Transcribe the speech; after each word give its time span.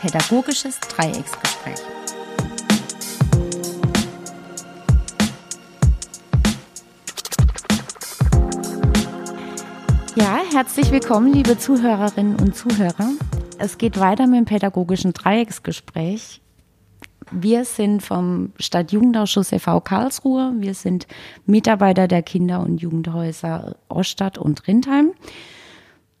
Pädagogisches 0.00 0.78
Dreiecksgespräch. 0.80 1.80
Ja, 10.16 10.40
herzlich 10.52 10.90
willkommen, 10.90 11.32
liebe 11.32 11.58
Zuhörerinnen 11.58 12.36
und 12.36 12.56
Zuhörer. 12.56 13.10
Es 13.58 13.78
geht 13.78 13.98
weiter 14.00 14.26
mit 14.26 14.38
dem 14.38 14.44
pädagogischen 14.44 15.12
Dreiecksgespräch. 15.12 16.40
Wir 17.30 17.64
sind 17.64 18.02
vom 18.02 18.52
Stadtjugendausschuss 18.58 19.52
e.V. 19.52 19.80
Karlsruhe. 19.80 20.52
Wir 20.58 20.74
sind 20.74 21.06
Mitarbeiter 21.44 22.06
der 22.06 22.22
Kinder- 22.22 22.60
und 22.60 22.80
Jugendhäuser 22.80 23.76
Oststadt 23.88 24.38
und 24.38 24.66
Rindheim. 24.68 25.12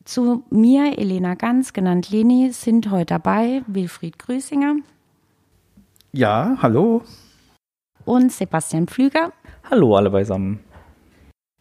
Zu 0.06 0.44
mir, 0.50 1.00
Elena 1.00 1.34
Ganz, 1.34 1.72
genannt 1.72 2.10
Leni, 2.10 2.52
sind 2.52 2.92
heute 2.92 3.06
dabei 3.06 3.62
Wilfried 3.66 4.20
Grüßinger. 4.20 4.76
Ja, 6.12 6.56
hallo. 6.62 7.02
Und 8.04 8.30
Sebastian 8.30 8.86
Pflüger. 8.86 9.32
Hallo 9.68 9.96
alle 9.96 10.10
beisammen. 10.10 10.60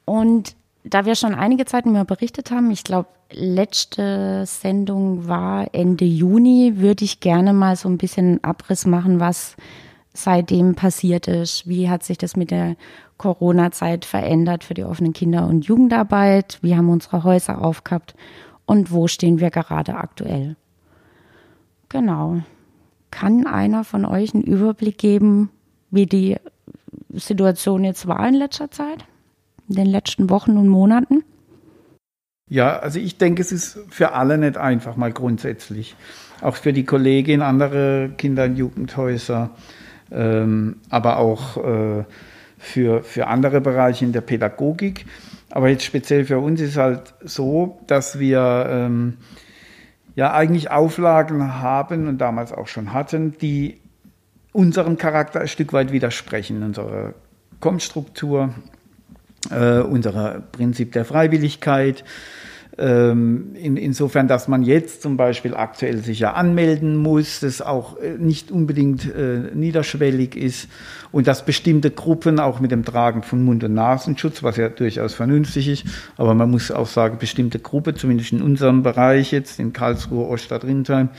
Und 0.06 0.56
da 0.84 1.06
wir 1.06 1.16
schon 1.16 1.34
einige 1.34 1.66
Zeit 1.66 1.88
mehr 1.88 2.06
berichtet 2.06 2.52
haben, 2.52 2.70
ich 2.70 2.84
glaube, 2.84 3.10
letzte 3.32 4.44
Sendung 4.46 5.28
war 5.28 5.74
Ende 5.74 6.06
Juni, 6.06 6.74
würde 6.78 7.04
ich 7.04 7.22
gerne 7.22 7.52
mal 7.52 7.76
so 7.76 7.90
ein 7.90 7.98
bisschen 7.98 8.44
Abriss 8.44 8.86
machen, 8.86 9.20
was 9.20 9.56
seitdem 10.16 10.76
passiert 10.76 11.28
ist. 11.28 11.68
Wie 11.68 11.90
hat 11.90 12.04
sich 12.04 12.18
das 12.18 12.36
mit 12.36 12.52
der 12.52 12.76
Corona-Zeit 13.18 14.06
verändert 14.06 14.64
für 14.64 14.74
die 14.74 14.84
offenen 14.84 15.14
Kinder- 15.14 15.48
und 15.48 15.66
Jugendarbeit? 15.66 16.60
Wie 16.62 16.76
haben 16.76 16.90
unsere 16.90 17.24
Häuser 17.24 17.62
aufgehabt? 17.62 18.16
Und 18.66 18.92
wo 18.92 19.08
stehen 19.08 19.40
wir 19.40 19.52
gerade 19.52 19.96
aktuell? 19.96 20.56
Genau. 21.90 22.42
Kann 23.12 23.48
einer 23.48 23.84
von 23.84 24.06
euch 24.06 24.34
einen 24.34 24.44
Überblick 24.44 24.98
geben, 24.98 25.50
wie 25.92 26.06
die 26.06 26.38
Situation 27.14 27.84
jetzt 27.84 28.08
war 28.08 28.28
in 28.28 28.34
letzter 28.34 28.72
Zeit? 28.72 29.06
In 29.70 29.76
den 29.76 29.88
letzten 29.88 30.30
Wochen 30.30 30.58
und 30.58 30.68
Monaten? 30.68 31.24
Ja, 32.50 32.78
also 32.78 33.00
ich 33.00 33.18
denke, 33.18 33.42
es 33.42 33.52
ist 33.52 33.80
für 33.90 34.14
alle 34.14 34.38
nicht 34.38 34.58
einfach 34.58 34.96
mal 34.98 35.12
grundsätzlich. 35.12 35.96
Auch 36.42 36.56
für 36.56 36.74
die 36.74 36.84
Kollegin, 36.84 37.42
andere 37.42 38.12
Kinder- 38.18 38.46
und 38.46 38.56
Jugendhäuser, 38.56 39.52
ähm, 40.12 40.78
aber 40.90 41.18
auch 41.18 41.58
äh, 41.58 42.04
für, 42.58 43.04
für 43.04 43.28
andere 43.28 43.62
Bereiche 43.62 44.06
in 44.06 44.12
der 44.12 44.22
Pädagogik. 44.22 45.06
Aber 45.50 45.70
jetzt 45.70 45.84
speziell 45.84 46.26
für 46.26 46.40
uns 46.40 46.60
ist 46.62 46.78
halt 46.78 47.14
so, 47.24 47.80
dass 47.88 48.20
wir 48.20 48.68
ähm, 48.70 49.18
ja 50.16 50.34
eigentlich 50.34 50.72
Auflagen 50.72 51.62
haben 51.62 52.08
und 52.08 52.18
damals 52.18 52.52
auch 52.52 52.68
schon 52.68 52.94
hatten, 52.94 53.38
die 53.40 53.80
unserem 54.52 54.98
Charakter 54.98 55.42
ein 55.42 55.48
Stück 55.48 55.74
weit 55.74 55.92
widersprechen, 55.92 56.64
unserer 56.64 57.14
Kommstruktur, 57.60 58.54
äh, 59.50 59.80
unserer 59.80 60.42
Prinzip 60.52 60.94
der 60.94 61.06
Freiwilligkeit, 61.06 62.04
ähm, 62.78 63.56
in, 63.56 63.78
insofern, 63.78 64.28
dass 64.28 64.48
man 64.48 64.62
jetzt 64.64 65.02
zum 65.02 65.16
Beispiel 65.16 65.56
aktuell 65.56 65.98
sich 66.00 66.20
ja 66.20 66.34
anmelden 66.34 66.98
muss, 66.98 67.40
das 67.40 67.62
auch 67.62 67.98
äh, 68.00 68.18
nicht 68.18 68.52
unbedingt 68.52 69.06
äh, 69.14 69.52
niederschwellig 69.54 70.36
ist 70.36 70.68
und 71.12 71.28
dass 71.28 71.46
bestimmte 71.46 71.92
Gruppen 71.92 72.40
auch 72.40 72.60
mit 72.60 72.72
dem 72.72 72.84
Tragen 72.84 73.24
von 73.24 73.44
Mund- 73.46 73.64
und 73.64 73.74
Nasenschutz, 73.74 74.44
was 74.44 74.58
ja 74.58 74.68
durchaus 74.68 75.14
vernünftig 75.14 75.70
ist, 75.70 75.86
aber 76.18 76.34
man 76.34 76.52
muss 76.52 76.72
auch 76.72 76.88
sagen, 76.88 77.18
bestimmte 77.18 77.60
Gruppe, 77.60 77.96
zumindest 77.96 78.34
in 78.34 78.42
unserem 78.42 78.84
Bereich 78.84 79.32
jetzt, 79.32 79.60
in 79.60 79.72
Karlsruhe, 79.72 80.28
Oststadt, 80.28 80.66
Rindheim, 80.66 81.10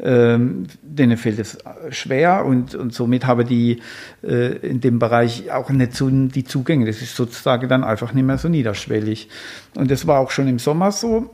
ähm, 0.00 0.66
denen 0.82 1.16
fällt 1.16 1.38
es 1.38 1.58
schwer 1.90 2.44
und, 2.44 2.74
und 2.74 2.92
somit 2.92 3.26
haben 3.26 3.46
die 3.46 3.80
äh, 4.22 4.56
in 4.66 4.80
dem 4.80 4.98
Bereich 4.98 5.50
auch 5.52 5.70
nicht 5.70 5.94
so 5.94 6.08
die 6.10 6.44
Zugänge. 6.44 6.86
Das 6.86 7.02
ist 7.02 7.14
sozusagen 7.14 7.68
dann 7.68 7.84
einfach 7.84 8.12
nicht 8.12 8.24
mehr 8.24 8.38
so 8.38 8.48
niederschwellig. 8.48 9.28
Und 9.74 9.90
das 9.90 10.06
war 10.06 10.18
auch 10.18 10.30
schon 10.30 10.48
im 10.48 10.58
Sommer 10.58 10.90
so. 11.02 11.30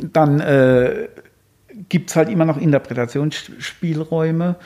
Dann 0.00 0.40
äh, 0.40 1.08
gibt 1.88 2.10
es 2.10 2.16
halt 2.16 2.30
immer 2.30 2.46
noch 2.46 2.56
Interpretationsspielräume, 2.56 4.56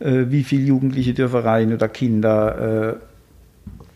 äh, 0.00 0.24
wie 0.28 0.42
viele 0.42 0.64
Jugendliche 0.64 1.14
dürfen 1.14 1.40
rein 1.40 1.72
oder 1.72 1.88
Kinder. 1.88 2.98
Äh, 2.98 3.00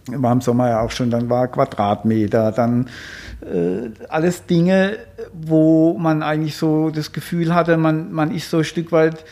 war 0.06 0.32
im 0.32 0.40
Sommer 0.40 0.68
ja 0.68 0.80
auch 0.80 0.90
schon, 0.90 1.10
dann 1.10 1.30
war 1.30 1.48
Quadratmeter, 1.48 2.52
dann 2.52 2.88
äh, 3.40 3.90
alles 4.08 4.46
Dinge, 4.46 4.98
wo 5.32 5.96
man 5.98 6.22
eigentlich 6.22 6.56
so 6.56 6.90
das 6.90 7.12
Gefühl 7.12 7.54
hatte, 7.54 7.76
man, 7.76 8.12
man 8.12 8.34
ist 8.34 8.50
so 8.50 8.58
ein 8.58 8.64
Stück 8.64 8.92
weit, 8.92 9.24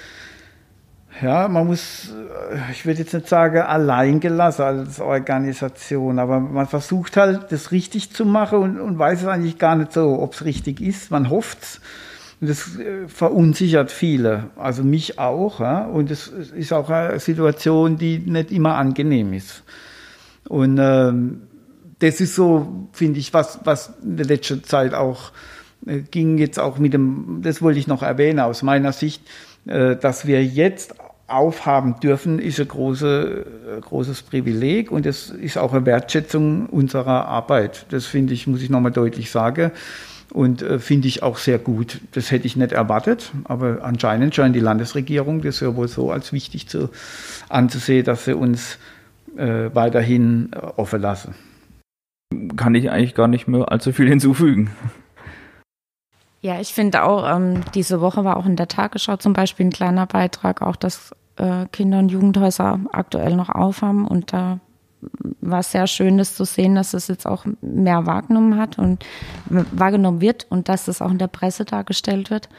ja, 1.22 1.48
man 1.48 1.66
muss, 1.66 2.10
äh, 2.10 2.72
ich 2.72 2.86
würde 2.86 3.00
jetzt 3.00 3.14
nicht 3.14 3.28
sagen, 3.28 3.58
allein 3.58 4.20
gelassen 4.20 4.62
als 4.62 5.00
Organisation, 5.00 6.18
aber 6.18 6.40
man 6.40 6.66
versucht 6.66 7.16
halt, 7.16 7.50
das 7.50 7.72
richtig 7.72 8.12
zu 8.12 8.24
machen 8.24 8.58
und, 8.58 8.80
und 8.80 8.98
weiß 8.98 9.22
es 9.22 9.26
eigentlich 9.26 9.58
gar 9.58 9.76
nicht 9.76 9.92
so, 9.92 10.18
ob 10.20 10.34
es 10.34 10.44
richtig 10.44 10.80
ist. 10.80 11.10
Man 11.10 11.30
hofft 11.30 11.62
es. 11.62 11.80
Und 12.40 12.48
das 12.48 12.78
äh, 12.78 13.06
verunsichert 13.08 13.90
viele, 13.90 14.50
also 14.56 14.82
mich 14.82 15.18
auch. 15.18 15.60
Ja? 15.60 15.84
Und 15.84 16.10
es 16.10 16.28
ist 16.28 16.72
auch 16.72 16.88
eine 16.88 17.20
Situation, 17.20 17.98
die 17.98 18.18
nicht 18.18 18.50
immer 18.50 18.76
angenehm 18.76 19.32
ist. 19.32 19.62
Und 20.48 20.78
ähm, 20.80 21.42
das 21.98 22.20
ist 22.20 22.34
so, 22.34 22.88
finde 22.92 23.20
ich, 23.20 23.34
was, 23.34 23.60
was 23.64 23.92
in 24.02 24.16
der 24.16 24.26
letzten 24.26 24.64
Zeit 24.64 24.94
auch 24.94 25.32
äh, 25.86 26.00
ging 26.00 26.38
jetzt 26.38 26.58
auch 26.58 26.78
mit 26.78 26.94
dem, 26.94 27.40
das 27.42 27.60
wollte 27.60 27.78
ich 27.78 27.86
noch 27.86 28.02
erwähnen 28.02 28.40
aus 28.40 28.62
meiner 28.62 28.92
Sicht, 28.92 29.22
äh, 29.66 29.96
dass 29.96 30.26
wir 30.26 30.44
jetzt 30.44 30.94
aufhaben 31.30 32.00
dürfen, 32.00 32.38
ist 32.38 32.60
ein 32.60 32.68
große, 32.68 33.46
äh, 33.78 33.80
großes 33.80 34.22
Privileg 34.22 34.90
und 34.90 35.06
es 35.06 35.30
ist 35.30 35.58
auch 35.58 35.72
eine 35.72 35.86
Wertschätzung 35.86 36.66
unserer 36.66 37.26
Arbeit. 37.26 37.86
Das 37.90 38.06
finde 38.06 38.34
ich, 38.34 38.46
muss 38.46 38.62
ich 38.62 38.70
nochmal 38.70 38.92
deutlich 38.92 39.30
sagen. 39.30 39.70
Und 40.32 40.62
äh, 40.62 40.78
finde 40.78 41.08
ich 41.08 41.24
auch 41.24 41.38
sehr 41.38 41.58
gut. 41.58 42.00
Das 42.12 42.30
hätte 42.30 42.46
ich 42.46 42.54
nicht 42.54 42.70
erwartet, 42.70 43.32
aber 43.44 43.80
anscheinend 43.82 44.34
scheint 44.34 44.54
die 44.54 44.60
Landesregierung 44.60 45.42
das 45.42 45.58
ja 45.58 45.74
wohl 45.74 45.88
so 45.88 46.12
als 46.12 46.32
wichtig 46.32 46.68
zu, 46.68 46.90
anzusehen, 47.48 48.04
dass 48.04 48.26
sie 48.26 48.34
uns 48.36 48.78
äh, 49.36 49.70
weiterhin 49.74 50.50
äh, 50.52 50.58
offen 50.76 51.00
lassen. 51.00 51.34
Kann 52.56 52.76
ich 52.76 52.90
eigentlich 52.90 53.16
gar 53.16 53.26
nicht 53.26 53.48
mehr 53.48 53.72
allzu 53.72 53.92
viel 53.92 54.08
hinzufügen. 54.08 54.70
Ja, 56.42 56.60
ich 56.60 56.72
finde 56.72 57.02
auch, 57.02 57.28
ähm, 57.28 57.62
diese 57.74 58.00
Woche 58.00 58.24
war 58.24 58.36
auch 58.36 58.46
in 58.46 58.56
der 58.56 58.68
Tagesschau 58.68 59.16
zum 59.16 59.34
Beispiel 59.34 59.66
ein 59.66 59.72
kleiner 59.72 60.06
Beitrag, 60.06 60.62
auch 60.62 60.76
dass 60.76 61.14
äh, 61.40 61.66
Kinder- 61.72 61.98
und 61.98 62.10
Jugendhäuser 62.10 62.80
aktuell 62.92 63.34
noch 63.34 63.48
aufhaben 63.48 64.06
und 64.06 64.32
da 64.32 64.60
war 65.40 65.60
es 65.60 65.72
sehr 65.72 65.86
schön, 65.86 66.18
das 66.18 66.34
zu 66.34 66.44
sehen, 66.44 66.74
dass 66.74 66.92
es 66.92 67.08
jetzt 67.08 67.26
auch 67.26 67.46
mehr 67.62 68.04
wahrgenommen 68.06 68.58
hat 68.58 68.78
und 68.78 69.04
wahrgenommen 69.46 70.20
wird 70.20 70.46
und 70.50 70.68
dass 70.68 70.84
das 70.84 71.00
auch 71.00 71.10
in 71.10 71.18
der 71.18 71.28
Presse 71.28 71.64
dargestellt 71.64 72.30
wird. 72.30 72.50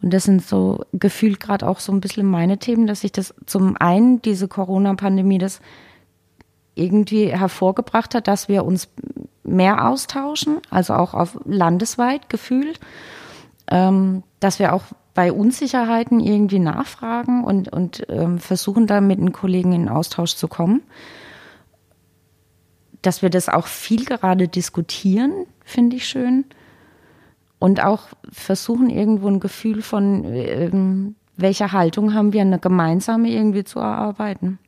Und 0.00 0.12
das 0.12 0.24
sind 0.24 0.42
so 0.42 0.84
gefühlt 0.92 1.40
gerade 1.40 1.68
auch 1.68 1.80
so 1.80 1.92
ein 1.92 2.00
bisschen 2.00 2.26
meine 2.26 2.58
Themen, 2.58 2.86
dass 2.86 3.04
ich 3.04 3.12
das 3.12 3.34
zum 3.46 3.76
einen 3.76 4.22
diese 4.22 4.48
Corona-Pandemie 4.48 5.38
das 5.38 5.60
irgendwie 6.74 7.26
hervorgebracht 7.26 8.14
hat, 8.14 8.28
dass 8.28 8.48
wir 8.48 8.64
uns 8.64 8.88
mehr 9.42 9.86
austauschen, 9.86 10.58
also 10.70 10.94
auch 10.94 11.14
auf 11.14 11.38
landesweit 11.44 12.28
gefühlt, 12.28 12.80
ähm, 13.70 14.22
dass 14.40 14.58
wir 14.58 14.72
auch 14.72 14.84
bei 15.14 15.32
Unsicherheiten 15.32 16.20
irgendwie 16.20 16.58
nachfragen 16.58 17.44
und, 17.44 17.72
und 17.72 18.04
ähm, 18.08 18.38
versuchen 18.38 18.86
da 18.86 19.00
mit 19.00 19.18
den 19.18 19.32
Kollegen 19.32 19.72
in 19.72 19.88
Austausch 19.88 20.34
zu 20.34 20.48
kommen. 20.48 20.82
Dass 23.00 23.22
wir 23.22 23.30
das 23.30 23.48
auch 23.48 23.66
viel 23.66 24.04
gerade 24.04 24.48
diskutieren, 24.48 25.46
finde 25.64 25.96
ich 25.96 26.06
schön. 26.06 26.44
Und 27.60 27.82
auch 27.82 28.08
versuchen 28.30 28.90
irgendwo 28.90 29.28
ein 29.28 29.40
Gefühl 29.40 29.82
von, 29.82 30.24
ähm, 30.24 31.14
welcher 31.36 31.72
Haltung 31.72 32.12
haben 32.12 32.32
wir, 32.32 32.40
eine 32.40 32.58
gemeinsame 32.58 33.28
irgendwie 33.30 33.64
zu 33.64 33.78
erarbeiten. 33.78 34.58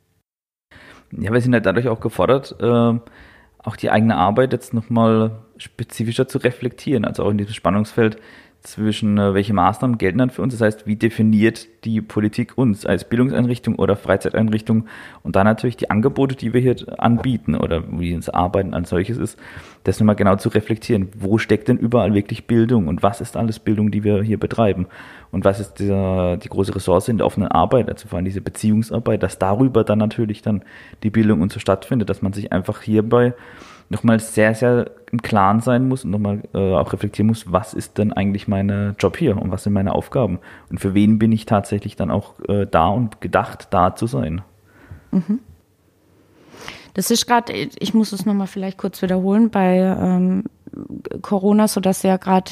Ja, 1.12 1.32
wir 1.32 1.40
sind 1.40 1.54
halt 1.54 1.66
dadurch 1.66 1.88
auch 1.88 2.00
gefordert, 2.00 2.56
äh, 2.60 2.98
auch 3.58 3.76
die 3.76 3.90
eigene 3.90 4.16
Arbeit 4.16 4.52
jetzt 4.52 4.74
nochmal 4.74 5.42
spezifischer 5.56 6.28
zu 6.28 6.38
reflektieren, 6.38 7.04
also 7.04 7.24
auch 7.24 7.30
in 7.30 7.38
diesem 7.38 7.54
Spannungsfeld 7.54 8.18
zwischen, 8.66 9.16
äh, 9.18 9.34
welche 9.34 9.54
Maßnahmen 9.54 9.98
gelten 9.98 10.18
dann 10.18 10.30
für 10.30 10.42
uns, 10.42 10.52
das 10.52 10.60
heißt, 10.60 10.86
wie 10.86 10.96
definiert 10.96 11.66
die 11.84 12.00
Politik 12.00 12.58
uns? 12.58 12.84
Als 12.84 13.08
Bildungseinrichtung 13.08 13.76
oder 13.76 13.96
Freizeiteinrichtung? 13.96 14.86
Und 15.22 15.36
dann 15.36 15.46
natürlich 15.46 15.76
die 15.76 15.90
Angebote, 15.90 16.34
die 16.34 16.52
wir 16.52 16.60
hier 16.60 16.76
anbieten 16.98 17.54
oder 17.54 17.84
wie 17.98 18.14
unser 18.14 18.34
Arbeiten 18.34 18.74
als 18.74 18.90
solches 18.90 19.18
ist, 19.18 19.38
das 19.84 20.00
nochmal 20.00 20.16
genau 20.16 20.36
zu 20.36 20.48
reflektieren. 20.48 21.08
Wo 21.16 21.38
steckt 21.38 21.68
denn 21.68 21.78
überall 21.78 22.12
wirklich 22.14 22.46
Bildung? 22.46 22.88
Und 22.88 23.02
was 23.02 23.20
ist 23.20 23.36
alles 23.36 23.58
Bildung, 23.60 23.90
die 23.90 24.04
wir 24.04 24.22
hier 24.22 24.38
betreiben? 24.38 24.86
Und 25.30 25.44
was 25.44 25.60
ist 25.60 25.74
dieser, 25.74 26.36
die 26.36 26.48
große 26.48 26.74
Ressource 26.74 27.08
in 27.08 27.18
der 27.18 27.26
offenen 27.26 27.48
Arbeit, 27.48 27.88
also 27.88 28.08
vor 28.08 28.16
allem 28.16 28.24
diese 28.24 28.40
Beziehungsarbeit, 28.40 29.22
dass 29.22 29.38
darüber 29.38 29.84
dann 29.84 29.98
natürlich 29.98 30.42
dann 30.42 30.62
die 31.02 31.10
Bildung 31.10 31.40
und 31.40 31.52
so 31.52 31.60
stattfindet, 31.60 32.10
dass 32.10 32.22
man 32.22 32.32
sich 32.32 32.52
einfach 32.52 32.82
hierbei 32.82 33.34
nochmal 33.88 34.20
sehr, 34.20 34.54
sehr 34.54 34.90
im 35.12 35.22
Klaren 35.22 35.60
sein 35.60 35.88
muss 35.88 36.04
und 36.04 36.10
nochmal 36.10 36.42
äh, 36.52 36.74
auch 36.74 36.92
reflektieren 36.92 37.28
muss, 37.28 37.52
was 37.52 37.74
ist 37.74 37.98
denn 37.98 38.12
eigentlich 38.12 38.48
mein 38.48 38.96
Job 38.98 39.16
hier 39.16 39.40
und 39.40 39.50
was 39.50 39.62
sind 39.62 39.72
meine 39.72 39.94
Aufgaben 39.94 40.40
und 40.70 40.78
für 40.78 40.94
wen 40.94 41.18
bin 41.18 41.32
ich 41.32 41.46
tatsächlich 41.46 41.96
dann 41.96 42.10
auch 42.10 42.40
äh, 42.48 42.66
da 42.66 42.88
und 42.88 43.20
gedacht, 43.20 43.68
da 43.70 43.94
zu 43.94 44.06
sein. 44.06 44.42
Mhm. 45.12 45.40
Das 46.96 47.10
ist 47.10 47.26
gerade, 47.26 47.52
ich 47.52 47.92
muss 47.92 48.12
es 48.12 48.24
nochmal 48.24 48.46
vielleicht 48.46 48.78
kurz 48.78 49.02
wiederholen, 49.02 49.50
bei 49.50 49.76
ähm, 49.76 50.44
Corona, 51.20 51.68
so 51.68 51.78
dass 51.80 52.02
ja 52.02 52.16
gerade 52.16 52.50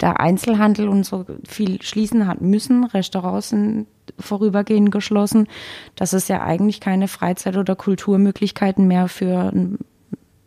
der 0.00 0.18
Einzelhandel 0.18 0.88
und 0.88 1.04
so 1.04 1.24
viel 1.46 1.80
schließen 1.80 2.26
hat 2.26 2.40
müssen, 2.40 2.82
Restaurants 2.82 3.50
sind 3.50 3.86
vorübergehend 4.18 4.90
geschlossen, 4.90 5.46
dass 5.94 6.12
es 6.12 6.26
ja 6.26 6.42
eigentlich 6.42 6.80
keine 6.80 7.06
Freizeit- 7.06 7.56
oder 7.56 7.76
Kulturmöglichkeiten 7.76 8.88
mehr 8.88 9.06
für, 9.06 9.52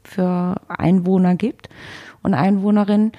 für 0.04 0.56
Einwohner 0.68 1.36
gibt 1.36 1.70
und 2.22 2.34
Einwohnerinnen. 2.34 3.12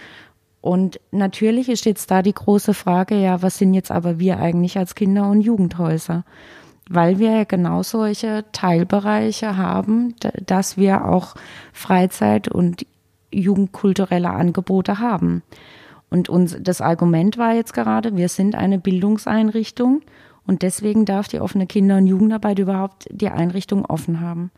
Und 0.60 1.00
natürlich 1.10 1.68
ist 1.68 1.84
jetzt 1.84 2.10
da 2.10 2.22
die 2.22 2.32
große 2.32 2.74
Frage, 2.74 3.16
ja, 3.16 3.42
was 3.42 3.58
sind 3.58 3.74
jetzt 3.74 3.90
aber 3.90 4.18
wir 4.18 4.38
eigentlich 4.38 4.78
als 4.78 4.94
Kinder- 4.94 5.28
und 5.30 5.42
Jugendhäuser? 5.42 6.24
weil 6.88 7.18
wir 7.18 7.30
ja 7.30 7.44
genau 7.44 7.82
solche 7.82 8.44
Teilbereiche 8.52 9.56
haben, 9.56 10.14
dass 10.46 10.76
wir 10.76 11.06
auch 11.06 11.34
Freizeit 11.72 12.48
und 12.48 12.86
jugendkulturelle 13.32 14.30
Angebote 14.30 14.98
haben. 14.98 15.42
Und 16.10 16.28
uns, 16.28 16.56
das 16.60 16.80
Argument 16.80 17.38
war 17.38 17.54
jetzt 17.54 17.72
gerade, 17.72 18.16
wir 18.16 18.28
sind 18.28 18.54
eine 18.54 18.78
Bildungseinrichtung 18.78 20.02
und 20.46 20.62
deswegen 20.62 21.04
darf 21.06 21.26
die 21.26 21.40
offene 21.40 21.66
Kinder- 21.66 21.96
und 21.96 22.06
Jugendarbeit 22.06 22.58
überhaupt 22.58 23.08
die 23.10 23.30
Einrichtung 23.30 23.84
offen 23.86 24.20
haben. 24.20 24.50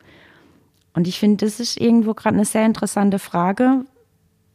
Und 0.97 1.07
ich 1.07 1.21
finde, 1.21 1.45
das 1.45 1.61
ist 1.61 1.79
irgendwo 1.79 2.15
gerade 2.15 2.37
eine 2.37 2.47
sehr 2.47 2.65
interessante 2.65 3.19
Frage. 3.19 3.85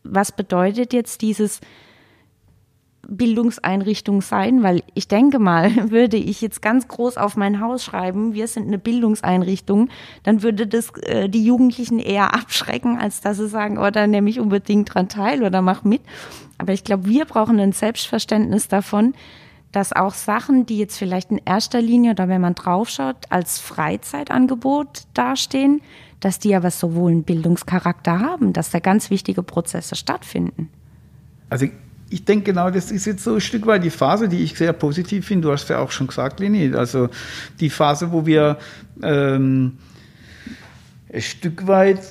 Was 0.03 0.31
bedeutet 0.31 0.91
jetzt 0.91 1.21
dieses 1.21 1.61
Bildungseinrichtung 3.07 4.21
sein, 4.21 4.63
weil 4.63 4.81
ich 4.95 5.07
denke 5.07 5.38
mal, 5.38 5.71
würde 5.91 6.17
ich 6.17 6.41
jetzt 6.41 6.63
ganz 6.63 6.88
groß 6.88 7.17
auf 7.17 7.38
mein 7.38 7.61
Haus 7.61 7.83
schreiben, 7.83 8.33
wir 8.33 8.47
sind 8.47 8.65
eine 8.65 8.79
Bildungseinrichtung, 8.79 9.89
dann 10.23 10.41
würde 10.41 10.65
das 10.65 10.89
äh, 11.03 11.29
die 11.29 11.45
Jugendlichen 11.45 11.99
eher 11.99 12.33
abschrecken, 12.33 12.97
als 12.97 13.21
dass 13.21 13.37
sie 13.37 13.47
sagen, 13.47 13.77
oh, 13.77 13.91
da 13.91 14.07
nehme 14.07 14.29
ich 14.29 14.39
unbedingt 14.39 14.95
dran 14.95 15.09
teil 15.09 15.44
oder 15.44 15.61
mach 15.61 15.83
mit. 15.83 16.01
Aber 16.57 16.73
ich 16.73 16.83
glaube, 16.83 17.05
wir 17.05 17.25
brauchen 17.25 17.59
ein 17.59 17.71
Selbstverständnis 17.71 18.67
davon, 18.67 19.13
dass 19.71 19.94
auch 19.94 20.15
Sachen, 20.15 20.65
die 20.65 20.79
jetzt 20.79 20.97
vielleicht 20.97 21.29
in 21.29 21.39
erster 21.45 21.81
Linie 21.81 22.11
oder 22.11 22.27
wenn 22.27 22.41
man 22.41 22.55
draufschaut, 22.55 23.17
als 23.29 23.59
Freizeitangebot 23.59 25.03
dastehen, 25.13 25.81
dass 26.21 26.39
die 26.39 26.56
aber 26.56 26.71
sowohl 26.71 27.12
einen 27.12 27.23
Bildungscharakter 27.23 28.19
haben, 28.19 28.53
dass 28.53 28.69
da 28.69 28.79
ganz 28.79 29.09
wichtige 29.09 29.44
Prozesse 29.44 29.95
stattfinden. 29.95 30.69
Also 31.50 31.68
ich 32.09 32.25
denke 32.25 32.45
genau, 32.45 32.69
das 32.69 32.91
ist 32.91 33.06
jetzt 33.06 33.23
so 33.23 33.35
ein 33.35 33.41
Stück 33.41 33.65
weit 33.65 33.83
die 33.83 33.89
Phase, 33.89 34.29
die 34.29 34.44
ich 34.44 34.56
sehr 34.56 34.73
positiv 34.73 35.25
finde. 35.25 35.47
Du 35.47 35.51
hast 35.51 35.69
ja 35.69 35.79
auch 35.79 35.91
schon 35.91 36.07
gesagt, 36.07 36.39
Leni. 36.39 36.73
Also 36.75 37.09
die 37.59 37.69
Phase, 37.69 38.12
wo 38.12 38.25
wir 38.25 38.57
ähm, 39.01 39.77
ein 41.12 41.21
Stück 41.21 41.68
weit 41.68 42.01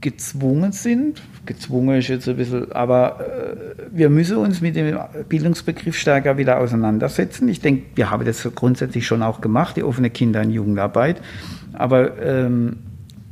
gezwungen 0.00 0.72
sind. 0.72 1.22
Gezwungen 1.46 1.98
ist 1.98 2.08
jetzt 2.08 2.28
ein 2.28 2.36
bisschen, 2.36 2.70
aber 2.72 3.20
äh, 3.20 3.86
wir 3.90 4.08
müssen 4.08 4.36
uns 4.36 4.60
mit 4.60 4.76
dem 4.76 4.98
Bildungsbegriff 5.28 5.96
stärker 5.96 6.38
wieder 6.38 6.58
auseinandersetzen. 6.58 7.48
Ich 7.48 7.60
denke, 7.60 7.84
wir 7.94 8.10
haben 8.10 8.24
das 8.24 8.48
grundsätzlich 8.54 9.06
schon 9.06 9.22
auch 9.22 9.40
gemacht, 9.40 9.76
die 9.76 9.82
offene 9.82 10.10
Kinder- 10.10 10.42
und 10.42 10.50
Jugendarbeit. 10.50 11.20
Aber 11.72 12.18
ähm, 12.22 12.76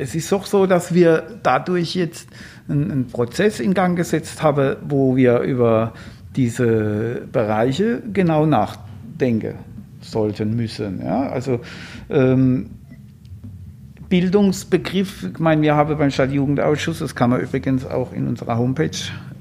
es 0.03 0.15
ist 0.15 0.31
doch 0.33 0.47
so, 0.47 0.67
dass 0.67 0.93
wir 0.93 1.23
dadurch 1.43 1.95
jetzt 1.95 2.29
einen, 2.69 2.91
einen 2.91 3.07
Prozess 3.07 3.61
in 3.61 3.75
Gang 3.75 3.97
gesetzt 3.97 4.43
haben, 4.43 4.77
wo 4.83 5.17
wir 5.17 5.41
über 5.41 5.93
diese 6.37 7.23
Bereiche 7.31 8.03
genau 8.13 8.47
nachdenken 8.47 9.55
sollten 10.01 10.57
müssen. 10.57 11.05
Ja? 11.05 11.29
Also 11.29 11.61
ähm, 12.11 12.71
Bildungsbegriff, 14.09 15.25
ich 15.33 15.39
meine, 15.39 15.63
wir 15.63 15.75
haben 15.75 15.97
beim 15.97 16.11
Stadtjugendausschuss, 16.11 16.99
das 16.99 17.15
kann 17.15 17.31
man 17.31 17.41
übrigens 17.41 17.87
auch 17.87 18.13
in 18.13 18.29
unserer 18.29 18.59
Homepage 18.59 18.91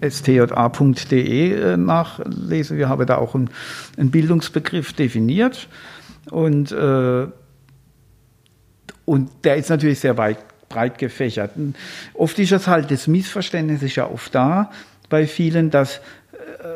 stja.de 0.08 1.54
äh, 1.54 1.78
nachlesen, 1.78 2.78
wir 2.78 2.88
haben 2.88 3.06
da 3.06 3.18
auch 3.18 3.36
einen, 3.36 3.50
einen 3.98 4.12
Bildungsbegriff 4.12 4.94
definiert 4.94 5.68
und, 6.30 6.72
äh, 6.72 7.28
und 9.06 9.30
der 9.44 9.56
ist 9.58 9.70
natürlich 9.70 10.00
sehr 10.00 10.18
weit 10.18 10.38
breit 10.72 10.98
gefächert. 10.98 11.52
Und 11.56 11.76
oft 12.14 12.38
ist 12.40 12.52
es 12.52 12.68
halt, 12.68 12.92
das 12.92 13.08
Missverständnis 13.08 13.84
ist 13.84 13.96
ja 13.96 14.10
oft 14.10 14.34
da 14.34 14.72
bei 15.10 15.28
vielen, 15.28 15.70
dass 15.70 16.02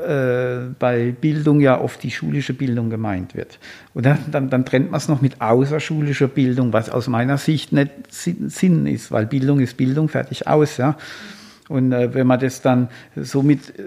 äh, 0.08 0.70
bei 0.80 1.12
Bildung 1.12 1.60
ja 1.60 1.80
oft 1.80 2.02
die 2.04 2.12
schulische 2.12 2.54
Bildung 2.54 2.90
gemeint 2.90 3.36
wird. 3.36 3.60
Und 3.94 4.06
dann, 4.06 4.20
dann, 4.32 4.50
dann 4.50 4.66
trennt 4.66 4.92
man 4.92 4.98
es 4.98 5.08
noch 5.08 5.22
mit 5.22 5.42
außerschulischer 5.42 6.28
Bildung, 6.28 6.74
was 6.74 6.90
aus 6.90 7.08
meiner 7.08 7.38
Sicht 7.38 7.72
nicht 7.72 7.92
Sinn 8.10 8.88
ist, 8.88 9.12
weil 9.12 9.26
Bildung 9.26 9.60
ist 9.60 9.78
Bildung, 9.78 10.10
fertig 10.10 10.48
aus. 10.48 10.78
Ja. 10.78 10.98
Und 11.68 11.92
äh, 11.92 12.14
wenn 12.14 12.28
man 12.28 12.40
das 12.40 12.62
dann, 12.62 12.90
somit 13.16 13.78
äh, 13.80 13.84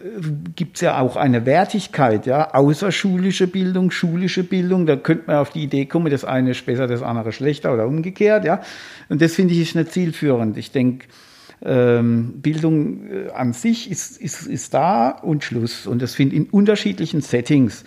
gibt 0.56 0.76
es 0.76 0.80
ja 0.82 1.00
auch 1.00 1.16
eine 1.16 1.46
Wertigkeit, 1.46 2.26
ja, 2.26 2.52
außerschulische 2.52 3.46
Bildung, 3.46 3.90
schulische 3.90 4.42
Bildung, 4.42 4.86
da 4.86 4.96
könnte 4.96 5.24
man 5.28 5.36
auf 5.36 5.50
die 5.50 5.62
Idee 5.62 5.86
kommen, 5.86 6.10
das 6.10 6.24
eine 6.24 6.50
ist 6.50 6.66
besser, 6.66 6.86
das 6.88 7.02
andere 7.02 7.32
schlechter 7.32 7.72
oder 7.72 7.86
umgekehrt, 7.86 8.44
ja. 8.44 8.60
Und 9.08 9.22
das 9.22 9.34
finde 9.34 9.54
ich 9.54 9.60
ist 9.60 9.74
nicht 9.76 9.92
zielführend. 9.92 10.56
Ich 10.56 10.72
denke, 10.72 11.06
ähm, 11.62 12.40
Bildung 12.40 13.06
äh, 13.10 13.30
an 13.30 13.52
sich 13.52 13.90
ist, 13.90 14.20
ist, 14.20 14.46
ist 14.46 14.74
da 14.74 15.10
und 15.10 15.44
Schluss. 15.44 15.86
Und 15.86 16.02
das 16.02 16.14
findet 16.14 16.36
in 16.36 16.46
unterschiedlichen 16.46 17.20
Settings 17.20 17.84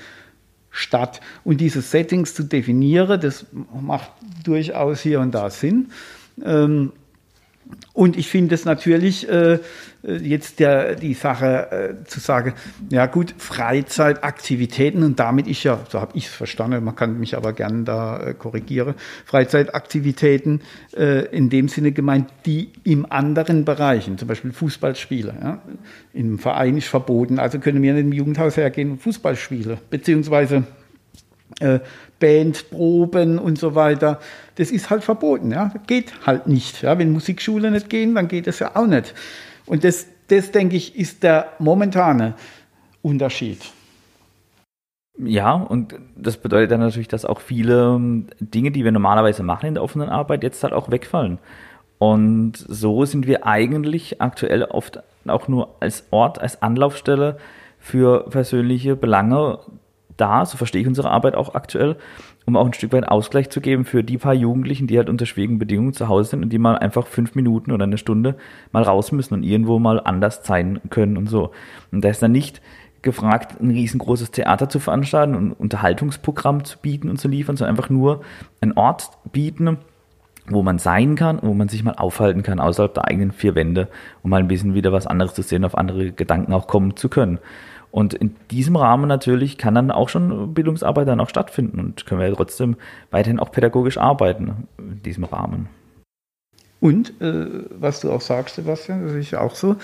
statt. 0.69 1.21
Und 1.43 1.61
diese 1.61 1.81
Settings 1.81 2.33
zu 2.33 2.43
definieren, 2.43 3.19
das 3.19 3.45
macht 3.79 4.11
durchaus 4.43 5.01
hier 5.01 5.19
und 5.19 5.33
da 5.33 5.49
Sinn. 5.49 5.87
Ähm, 6.43 6.91
und 7.93 8.17
ich 8.17 8.29
finde 8.29 8.55
es 8.55 8.65
natürlich 8.65 9.27
äh, 9.29 9.59
jetzt 10.03 10.59
der, 10.59 10.95
die 10.95 11.13
Sache 11.13 11.99
äh, 12.01 12.05
zu 12.05 12.19
sagen, 12.19 12.53
ja 12.89 13.05
gut, 13.05 13.35
Freizeitaktivitäten 13.37 15.03
und 15.03 15.19
damit 15.19 15.47
ist 15.47 15.63
ja, 15.63 15.79
so 15.89 15.99
habe 15.99 16.17
ich 16.17 16.27
es 16.27 16.31
verstanden, 16.31 16.83
man 16.83 16.95
kann 16.95 17.19
mich 17.19 17.35
aber 17.35 17.53
gerne 17.53 17.83
da 17.83 18.19
äh, 18.19 18.33
korrigieren, 18.33 18.95
Freizeitaktivitäten 19.25 20.61
äh, 20.95 21.25
in 21.35 21.49
dem 21.49 21.67
Sinne 21.67 21.91
gemeint, 21.91 22.29
die 22.45 22.69
im 22.83 23.05
anderen 23.11 23.65
Bereichen, 23.65 24.17
zum 24.17 24.27
Beispiel 24.27 24.53
Fußballspiele, 24.53 25.35
ja, 25.41 25.61
im 26.13 26.39
Verein 26.39 26.77
ist 26.77 26.87
verboten, 26.87 27.39
also 27.39 27.59
können 27.59 27.81
wir 27.81 27.91
in 27.91 27.97
dem 27.97 28.13
Jugendhaus 28.13 28.57
hergehen 28.57 28.91
und 28.91 29.01
Fußballspiele, 29.01 29.79
beziehungsweise 29.89 30.63
äh, 31.59 31.79
Bandproben 32.21 33.37
und 33.39 33.57
so 33.57 33.75
weiter. 33.75 34.21
Das 34.55 34.71
ist 34.71 34.89
halt 34.89 35.03
verboten, 35.03 35.51
ja. 35.51 35.73
Geht 35.87 36.13
halt 36.25 36.47
nicht. 36.47 36.81
Ja. 36.81 36.97
Wenn 36.97 37.11
Musikschule 37.11 37.69
nicht 37.71 37.89
gehen, 37.89 38.15
dann 38.15 38.29
geht 38.29 38.47
es 38.47 38.59
ja 38.59 38.75
auch 38.75 38.87
nicht. 38.87 39.13
Und 39.65 39.83
das, 39.83 40.07
das 40.27 40.51
denke 40.51 40.77
ich, 40.77 40.95
ist 40.95 41.23
der 41.23 41.51
momentane 41.59 42.35
Unterschied. 43.01 43.59
Ja, 45.17 45.53
und 45.53 45.95
das 46.15 46.37
bedeutet 46.37 46.71
dann 46.71 46.79
natürlich, 46.79 47.09
dass 47.09 47.25
auch 47.25 47.41
viele 47.41 47.95
ähm, 47.95 48.27
Dinge, 48.39 48.71
die 48.71 48.83
wir 48.83 48.91
normalerweise 48.91 49.43
machen 49.43 49.67
in 49.67 49.73
der 49.73 49.83
offenen 49.83 50.09
Arbeit, 50.09 50.43
jetzt 50.43 50.63
halt 50.63 50.73
auch 50.73 50.89
wegfallen. 50.89 51.37
Und 51.97 52.53
so 52.53 53.05
sind 53.05 53.27
wir 53.27 53.45
eigentlich 53.45 54.21
aktuell 54.21 54.63
oft 54.63 55.03
auch 55.27 55.47
nur 55.47 55.75
als 55.79 56.05
Ort, 56.09 56.39
als 56.39 56.61
Anlaufstelle 56.61 57.37
für 57.77 58.29
persönliche 58.29 58.95
Belange 58.95 59.59
da, 60.21 60.45
so 60.45 60.57
verstehe 60.57 60.81
ich 60.81 60.87
unsere 60.87 61.09
Arbeit 61.09 61.35
auch 61.35 61.55
aktuell, 61.55 61.97
um 62.45 62.55
auch 62.55 62.65
ein 62.65 62.73
Stück 62.73 62.93
weit 62.93 63.07
Ausgleich 63.07 63.49
zu 63.49 63.59
geben 63.59 63.85
für 63.85 64.03
die 64.03 64.17
paar 64.17 64.33
Jugendlichen, 64.33 64.87
die 64.87 64.97
halt 64.97 65.09
unter 65.09 65.25
schwierigen 65.25 65.59
Bedingungen 65.59 65.93
zu 65.93 66.07
Hause 66.07 66.29
sind 66.29 66.43
und 66.43 66.49
die 66.49 66.59
mal 66.59 66.77
einfach 66.77 67.07
fünf 67.07 67.35
Minuten 67.35 67.71
oder 67.71 67.83
eine 67.83 67.97
Stunde 67.97 68.35
mal 68.71 68.83
raus 68.83 69.11
müssen 69.11 69.33
und 69.33 69.43
irgendwo 69.43 69.79
mal 69.79 69.99
anders 69.99 70.41
sein 70.43 70.79
können 70.89 71.17
und 71.17 71.27
so. 71.27 71.51
Und 71.91 72.03
da 72.03 72.09
ist 72.09 72.21
dann 72.21 72.31
nicht 72.31 72.61
gefragt, 73.01 73.59
ein 73.59 73.71
riesengroßes 73.71 74.31
Theater 74.31 74.69
zu 74.69 74.79
veranstalten 74.79 75.35
und 75.35 75.53
Unterhaltungsprogramm 75.53 76.63
zu 76.63 76.77
bieten 76.77 77.09
und 77.09 77.19
zu 77.19 77.27
liefern, 77.27 77.57
sondern 77.57 77.75
einfach 77.75 77.89
nur 77.89 78.21
einen 78.61 78.73
Ort 78.73 79.09
bieten, 79.31 79.77
wo 80.47 80.63
man 80.63 80.79
sein 80.79 81.15
kann, 81.15 81.39
wo 81.41 81.53
man 81.53 81.69
sich 81.69 81.83
mal 81.83 81.95
aufhalten 81.95 82.43
kann 82.43 82.59
außerhalb 82.59 82.93
der 82.93 83.05
eigenen 83.05 83.31
vier 83.31 83.55
Wände, 83.55 83.87
um 84.23 84.29
mal 84.29 84.39
ein 84.39 84.47
bisschen 84.47 84.73
wieder 84.73 84.91
was 84.91 85.07
anderes 85.07 85.33
zu 85.33 85.41
sehen, 85.41 85.65
auf 85.65 85.77
andere 85.77 86.11
Gedanken 86.11 86.53
auch 86.53 86.67
kommen 86.67 86.95
zu 86.95 87.09
können. 87.09 87.39
Und 87.91 88.13
in 88.13 88.35
diesem 88.49 88.77
Rahmen 88.77 89.07
natürlich 89.07 89.57
kann 89.57 89.75
dann 89.75 89.91
auch 89.91 90.07
schon 90.07 90.53
Bildungsarbeit 90.53 91.07
dann 91.07 91.19
auch 91.19 91.29
stattfinden 91.29 91.79
und 91.79 92.05
können 92.05 92.21
wir 92.21 92.27
ja 92.29 92.35
trotzdem 92.35 92.77
weiterhin 93.11 93.39
auch 93.39 93.51
pädagogisch 93.51 93.97
arbeiten 93.97 94.67
in 94.77 95.03
diesem 95.03 95.25
Rahmen. 95.25 95.67
Und 96.79 97.21
äh, 97.21 97.45
was 97.79 97.99
du 97.99 98.11
auch 98.11 98.21
sagst, 98.21 98.55
Sebastian, 98.55 99.05
das 99.05 99.13
ist 99.13 99.35
auch 99.35 99.55
so. 99.55 99.75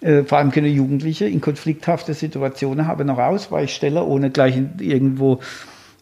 Äh, 0.00 0.24
vor 0.24 0.38
allem 0.38 0.50
können 0.50 0.66
Jugendliche 0.66 1.26
in 1.26 1.40
konflikthafte 1.40 2.12
Situationen 2.12 2.86
haben 2.86 3.06
noch 3.06 3.18
Ausweichsteller, 3.18 4.06
ohne 4.06 4.30
gleich 4.30 4.60
irgendwo 4.78 5.40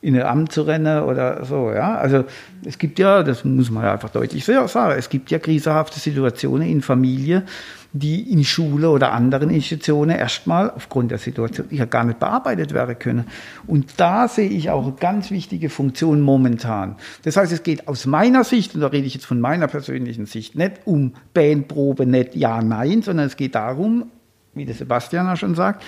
in 0.03 0.17
ein 0.17 0.27
Amt 0.27 0.53
zu 0.53 0.63
rennen 0.63 1.05
oder 1.05 1.45
so. 1.45 1.71
Ja? 1.71 1.95
Also 1.95 2.25
es 2.65 2.77
gibt 2.77 2.99
ja, 2.99 3.23
das 3.23 3.45
muss 3.45 3.71
man 3.71 3.85
ja 3.85 3.93
einfach 3.93 4.11
deutlich 4.11 4.45
sagen, 4.45 4.99
es 4.99 5.09
gibt 5.09 5.31
ja 5.31 5.39
krisenhafte 5.39 5.99
Situationen 6.01 6.69
in 6.69 6.83
Familie, 6.83 7.45
die 7.93 8.33
in 8.33 8.43
Schule 8.43 8.91
oder 8.91 9.13
anderen 9.13 9.51
Institutionen 9.51 10.17
erstmal 10.17 10.71
aufgrund 10.71 11.13
der 11.13 11.19
Situation 11.19 11.67
ja 11.71 11.85
gar 11.85 12.05
nicht 12.05 12.19
bearbeitet 12.19 12.75
werden 12.75 12.99
können. 12.99 13.27
Und 13.67 13.95
da 13.99 14.27
sehe 14.29 14.49
ich 14.49 14.71
auch 14.71 14.83
eine 14.83 14.95
ganz 14.95 15.31
wichtige 15.31 15.71
Funktion 15.71 16.21
momentan. 16.21 16.97
Das 17.23 17.37
heißt, 17.37 17.53
es 17.53 17.63
geht 17.63 17.87
aus 17.87 18.07
meiner 18.07 18.45
Sicht, 18.45 18.75
und 18.75 18.81
da 18.81 18.89
rede 18.89 19.07
ich 19.07 19.15
jetzt 19.15 19.27
von 19.27 19.41
meiner 19.41 19.69
persönlichen 19.69 20.27
Sicht, 20.27 20.57
nicht 20.57 20.81
um 20.85 21.15
Bandprobe, 21.33 22.07
nicht 22.07 22.35
ja, 22.35 22.61
nein, 22.61 23.03
sondern 23.03 23.27
es 23.27 23.37
geht 23.37 23.55
darum, 23.55 24.07
wie 24.55 24.65
der 24.65 24.75
Sebastian 24.75 25.29
auch 25.29 25.37
schon 25.37 25.55
sagt, 25.55 25.85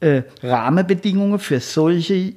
äh, 0.00 0.22
Rahmenbedingungen 0.42 1.40
für 1.40 1.60
solche 1.60 2.34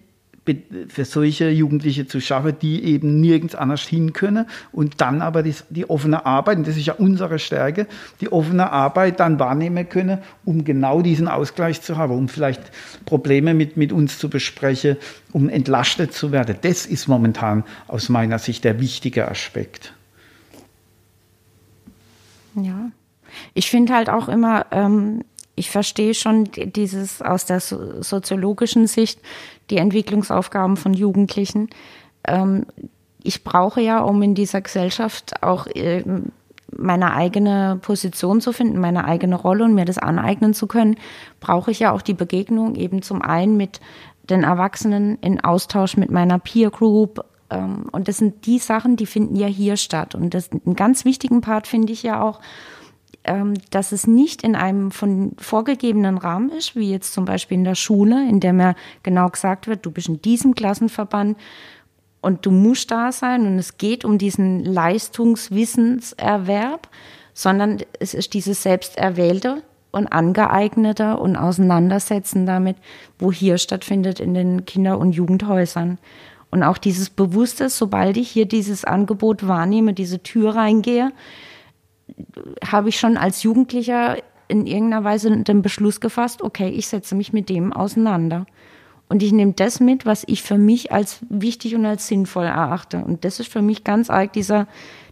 für 0.88 1.06
solche 1.06 1.50
Jugendliche 1.50 2.08
zu 2.08 2.20
schaffen, 2.20 2.56
die 2.62 2.84
eben 2.84 3.22
nirgends 3.22 3.54
anders 3.54 3.82
hin 3.84 4.12
können 4.12 4.48
und 4.72 5.00
dann 5.00 5.22
aber 5.22 5.44
die, 5.44 5.54
die 5.70 5.88
offene 5.88 6.26
Arbeit, 6.26 6.58
und 6.58 6.68
das 6.68 6.78
ist 6.78 6.88
ja 6.88 6.94
unsere 6.94 7.38
Stärke, 7.38 7.86
die 8.22 8.32
offene 8.32 8.72
Arbeit 8.72 9.20
dann 9.20 9.40
wahrnehmen 9.40 9.88
können, 9.88 10.18
um 10.44 10.66
genau 10.66 11.04
diesen 11.04 11.28
Ausgleich 11.28 11.82
zu 11.82 11.96
haben, 11.98 12.14
um 12.14 12.28
vielleicht 12.28 12.62
Probleme 13.06 13.54
mit, 13.54 13.78
mit 13.78 13.92
uns 13.92 14.18
zu 14.18 14.30
besprechen, 14.30 14.98
um 15.32 15.48
entlastet 15.48 16.14
zu 16.14 16.32
werden. 16.32 16.56
Das 16.62 16.88
ist 16.88 17.08
momentan 17.08 17.64
aus 17.88 18.10
meiner 18.10 18.40
Sicht 18.40 18.64
der 18.64 18.80
wichtige 18.80 19.28
Aspekt. 19.28 19.94
Ja, 22.56 22.92
ich 23.54 23.70
finde 23.70 23.94
halt 23.94 24.10
auch 24.10 24.28
immer, 24.28 24.66
ähm, 24.72 25.24
ich 25.55 25.70
verstehe 25.70 26.13
schon 26.13 26.46
dieses 26.55 27.22
aus 27.22 27.46
der 27.46 27.60
soziologischen 27.60 28.88
Sicht, 28.88 29.20
die 29.70 29.77
Entwicklungsaufgaben 29.77 30.77
von 30.77 30.93
Jugendlichen. 30.93 31.70
Ähm, 32.25 32.65
ich 33.24 33.43
brauche 33.43 33.81
ja, 33.81 34.00
um 34.00 34.22
in 34.22 34.36
dieser 34.36 34.62
Gesellschaft 34.62 35.43
auch 35.43 35.67
äh, 35.67 36.03
meine 36.75 37.13
eigene 37.13 37.77
Position 37.81 38.41
zu 38.41 38.53
finden, 38.53 38.79
meine 38.79 39.05
eigene 39.05 39.36
Rolle 39.36 39.65
und 39.65 39.75
mir 39.75 39.86
das 39.86 39.98
aneignen 39.98 40.53
zu 40.53 40.67
können, 40.67 40.96
brauche 41.39 41.72
ich 41.72 41.79
ja 41.79 41.91
auch 41.91 42.01
die 42.01 42.13
Begegnung 42.13 42.75
eben 42.75 43.01
zum 43.01 43.22
einen 43.22 43.58
mit 43.58 43.81
den 44.29 44.43
Erwachsenen 44.43 45.17
in 45.20 45.43
Austausch 45.43 45.98
mit 45.98 46.12
meiner 46.12 46.39
Peer 46.39 46.72
Group. 46.72 47.25
Ähm, 47.50 47.88
und 47.91 48.08
das 48.08 48.17
sind 48.17 48.46
die 48.46 48.60
Sachen, 48.60 48.96
die 48.96 49.05
finden 49.05 49.36
ja 49.36 49.48
hier 49.48 49.77
statt. 49.77 50.15
Und 50.15 50.34
das 50.34 50.50
einen 50.51 50.75
ganz 50.75 51.05
wichtigen 51.05 51.41
Part 51.41 51.67
finde 51.67 51.91
ich 51.93 52.03
ja 52.03 52.22
auch, 52.22 52.39
ähm, 53.24 53.54
dass 53.70 53.92
es 53.92 54.08
nicht 54.08 54.44
in 54.44 54.56
einem 54.56 54.92
von 54.92 55.34
vorgegebenen 55.38 56.18
Rahmen 56.18 56.50
ist, 56.50 56.75
wie 56.75 56.90
jetzt 56.90 57.13
zum 57.13 57.25
Beispiel 57.25 57.58
in 57.58 57.63
der 57.63 57.75
Schule, 57.75 58.28
in 58.28 58.40
der 58.40 58.54
mir 58.54 58.75
genau 59.04 59.30
gesagt 59.30 59.68
wird, 59.68 59.86
du 59.86 59.92
bist 59.92 60.08
in 60.08 60.22
diesem 60.22 60.56
Klassenverband 60.56 61.38
und 62.22 62.46
du 62.46 62.51
musst 62.51 62.92
da 62.92 63.12
sein 63.12 63.46
und 63.46 63.60
es 63.60 63.78
geht 63.78 64.06
um 64.06 64.18
diesen 64.18 64.66
Leistungswissenserwerb, 64.66 66.90
sondern 67.34 67.80
es 68.00 68.13
ist 68.13 68.34
dieses 68.34 68.63
selbsterwählte 68.63 69.63
und 69.92 70.08
angeeignete 70.08 71.18
und 71.18 71.36
Auseinandersetzen 71.36 72.46
damit, 72.46 72.78
wo 73.20 73.32
hier 73.32 73.58
stattfindet 73.58 74.20
in 74.20 74.34
den 74.34 74.66
Kinder- 74.66 74.98
und 74.98 75.12
Jugendhäusern. 75.12 76.00
Und 76.50 76.63
auch 76.63 76.78
dieses 76.78 77.10
Bewusste, 77.10 77.70
sobald 77.70 78.18
ich 78.18 78.30
hier 78.30 78.46
dieses 78.46 78.84
Angebot 78.84 79.48
wahrnehme, 79.48 79.94
diese 79.94 80.22
Tür 80.22 80.56
reingehe, 80.56 81.12
habe 82.65 82.89
ich 82.89 83.00
schon 83.00 83.18
als 83.18 83.44
Jugendlicher 83.44 84.18
in 84.51 84.68
irgendeiner 84.68 85.03
Weise 85.03 85.32
den 85.44 85.62
Beschluss 85.62 86.01
gefasst, 86.01 86.41
okay, 86.41 86.68
ich 86.70 86.88
setze 86.88 87.15
mich 87.15 87.32
mit 87.32 87.50
dem 87.50 87.72
auseinander. 87.72 88.46
Und 89.08 89.24
ich 89.24 89.32
nehme 89.32 89.53
das 89.53 89.80
mit, 89.80 90.06
was 90.06 90.24
ich 90.27 90.41
für 90.41 90.58
mich 90.58 90.91
als 90.91 91.20
wichtig 91.30 91.75
und 91.75 91.86
als 91.86 92.08
sinnvoll 92.08 92.46
erachte. 92.46 93.03
Und 93.03 93.25
das 93.25 93.39
ist 93.39 93.51
für 93.51 93.62
mich 93.62 93.84
ganz 93.84 94.10
arg 94.10 94.34
dieser, 94.34 94.68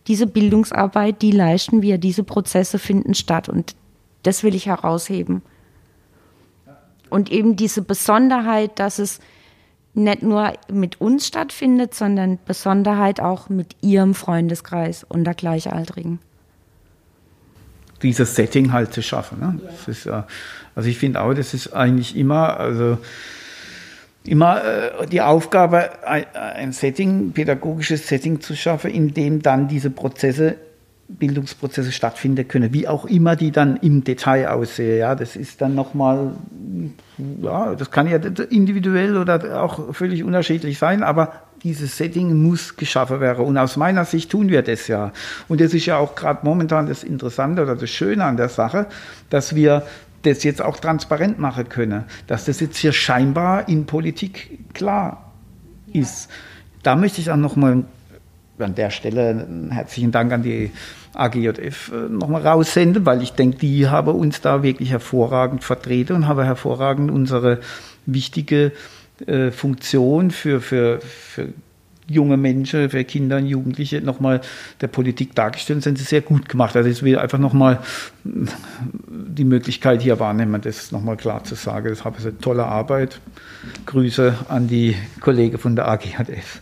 diese 0.07 0.27
Bildungsarbeit, 0.27 1.21
die 1.21 1.31
leisten 1.31 1.81
wir, 1.81 1.97
diese 1.97 2.23
Prozesse 2.23 2.79
finden 2.79 3.13
statt. 3.13 3.49
Und 3.49 3.75
das 4.23 4.43
will 4.43 4.55
ich 4.55 4.67
herausheben. 4.67 5.41
Und 7.09 7.31
eben 7.31 7.55
diese 7.55 7.81
Besonderheit, 7.81 8.79
dass 8.79 8.99
es 8.99 9.19
nicht 9.93 10.21
nur 10.21 10.53
mit 10.71 11.01
uns 11.01 11.27
stattfindet, 11.27 11.93
sondern 11.93 12.39
Besonderheit 12.45 13.19
auch 13.19 13.49
mit 13.49 13.75
ihrem 13.81 14.13
Freundeskreis 14.13 15.03
und 15.03 15.23
der 15.23 15.33
Gleichaltrigen 15.33 16.19
dieses 18.01 18.35
Setting 18.35 18.71
halt 18.71 18.93
zu 18.93 19.01
schaffen. 19.01 19.39
Ne? 19.39 19.59
Ja. 19.63 19.91
Ist, 19.91 20.05
äh, 20.05 20.21
also 20.75 20.89
ich 20.89 20.97
finde 20.97 21.21
auch, 21.21 21.33
das 21.33 21.53
ist 21.53 21.73
eigentlich 21.73 22.15
immer, 22.15 22.59
also 22.59 22.97
immer 24.25 24.63
äh, 24.63 25.07
die 25.07 25.21
Aufgabe, 25.21 25.89
ein, 26.05 26.25
ein 26.33 26.71
Setting, 26.71 27.31
pädagogisches 27.31 28.07
Setting 28.07 28.41
zu 28.41 28.55
schaffen, 28.55 28.91
in 28.91 29.13
dem 29.13 29.41
dann 29.41 29.67
diese 29.67 29.89
Prozesse 29.89 30.55
Bildungsprozesse 31.09 31.91
stattfinden 31.91 32.47
können, 32.47 32.71
wie 32.71 32.87
auch 32.87 33.05
immer 33.05 33.35
die 33.35 33.51
dann 33.51 33.77
im 33.77 34.03
Detail 34.03 34.47
aussehen. 34.49 34.99
Ja, 34.99 35.15
das 35.15 35.35
ist 35.35 35.59
dann 35.59 35.73
nochmal, 35.73 36.33
ja, 37.41 37.73
das 37.75 37.89
kann 37.89 38.07
ja 38.07 38.17
individuell 38.17 39.17
oder 39.17 39.63
auch 39.63 39.93
völlig 39.95 40.23
unterschiedlich 40.23 40.77
sein, 40.77 41.01
aber 41.01 41.33
dieses 41.63 41.97
Setting 41.97 42.41
muss 42.41 42.75
geschaffen 42.75 43.19
werden. 43.19 43.45
Und 43.45 43.57
aus 43.57 43.77
meiner 43.77 44.05
Sicht 44.05 44.31
tun 44.31 44.49
wir 44.49 44.61
das 44.61 44.87
ja. 44.87 45.11
Und 45.47 45.61
das 45.61 45.73
ist 45.73 45.85
ja 45.85 45.97
auch 45.97 46.15
gerade 46.15 46.39
momentan 46.43 46.87
das 46.87 47.03
Interessante 47.03 47.61
oder 47.61 47.75
das 47.75 47.89
Schöne 47.89 48.23
an 48.23 48.37
der 48.37 48.49
Sache, 48.49 48.87
dass 49.29 49.55
wir 49.55 49.83
das 50.23 50.43
jetzt 50.43 50.61
auch 50.61 50.77
transparent 50.77 51.39
machen 51.39 51.69
können, 51.69 52.03
dass 52.27 52.45
das 52.45 52.59
jetzt 52.59 52.77
hier 52.77 52.91
scheinbar 52.91 53.69
in 53.69 53.85
Politik 53.85 54.59
klar 54.73 55.31
ist. 55.93 56.29
Da 56.83 56.95
möchte 56.95 57.21
ich 57.21 57.31
auch 57.31 57.37
nochmal 57.37 57.83
an 58.57 58.75
der 58.75 58.89
Stelle 58.89 59.29
einen 59.29 59.71
herzlichen 59.71 60.11
Dank 60.11 60.33
an 60.33 60.43
die 60.43 60.71
AGJF 61.13 61.91
äh, 61.93 62.09
nochmal 62.09 62.45
raussenden, 62.45 63.05
weil 63.05 63.21
ich 63.21 63.31
denke, 63.31 63.57
die 63.57 63.87
haben 63.87 64.13
uns 64.13 64.41
da 64.41 64.63
wirklich 64.63 64.91
hervorragend 64.91 65.63
vertreten 65.63 66.13
und 66.13 66.27
haben 66.27 66.43
hervorragend 66.43 67.09
unsere 67.09 67.59
wichtige 68.05 68.65
äh, 68.65 68.71
Funktion 69.51 70.31
für, 70.31 70.61
für, 70.61 70.99
für 71.01 71.49
junge 72.09 72.37
Menschen, 72.37 72.89
für 72.89 73.03
Kinder 73.03 73.37
und 73.37 73.45
Jugendliche 73.45 74.01
nochmal 74.01 74.41
der 74.81 74.87
Politik 74.87 75.35
dargestellt 75.35 75.83
sind 75.83 75.97
sie 75.97 76.03
sehr 76.03 76.21
gut 76.21 76.49
gemacht. 76.49 76.75
Also 76.75 76.89
ich 76.89 77.03
will 77.03 77.17
einfach 77.17 77.37
nochmal 77.37 77.79
die 78.23 79.45
Möglichkeit 79.45 80.01
hier 80.01 80.19
wahrnehmen, 80.19 80.59
das 80.61 80.91
nochmal 80.91 81.17
klar 81.17 81.43
zu 81.43 81.55
sagen. 81.55 81.89
Das 81.89 82.03
habe 82.03 82.17
ich 82.19 82.25
eine 82.25 82.37
tolle 82.39 82.65
Arbeit. 82.65 83.21
Grüße 83.85 84.33
an 84.49 84.67
die 84.67 84.95
Kollegen 85.21 85.57
von 85.57 85.75
der 85.75 85.87
AGHF. 85.87 86.61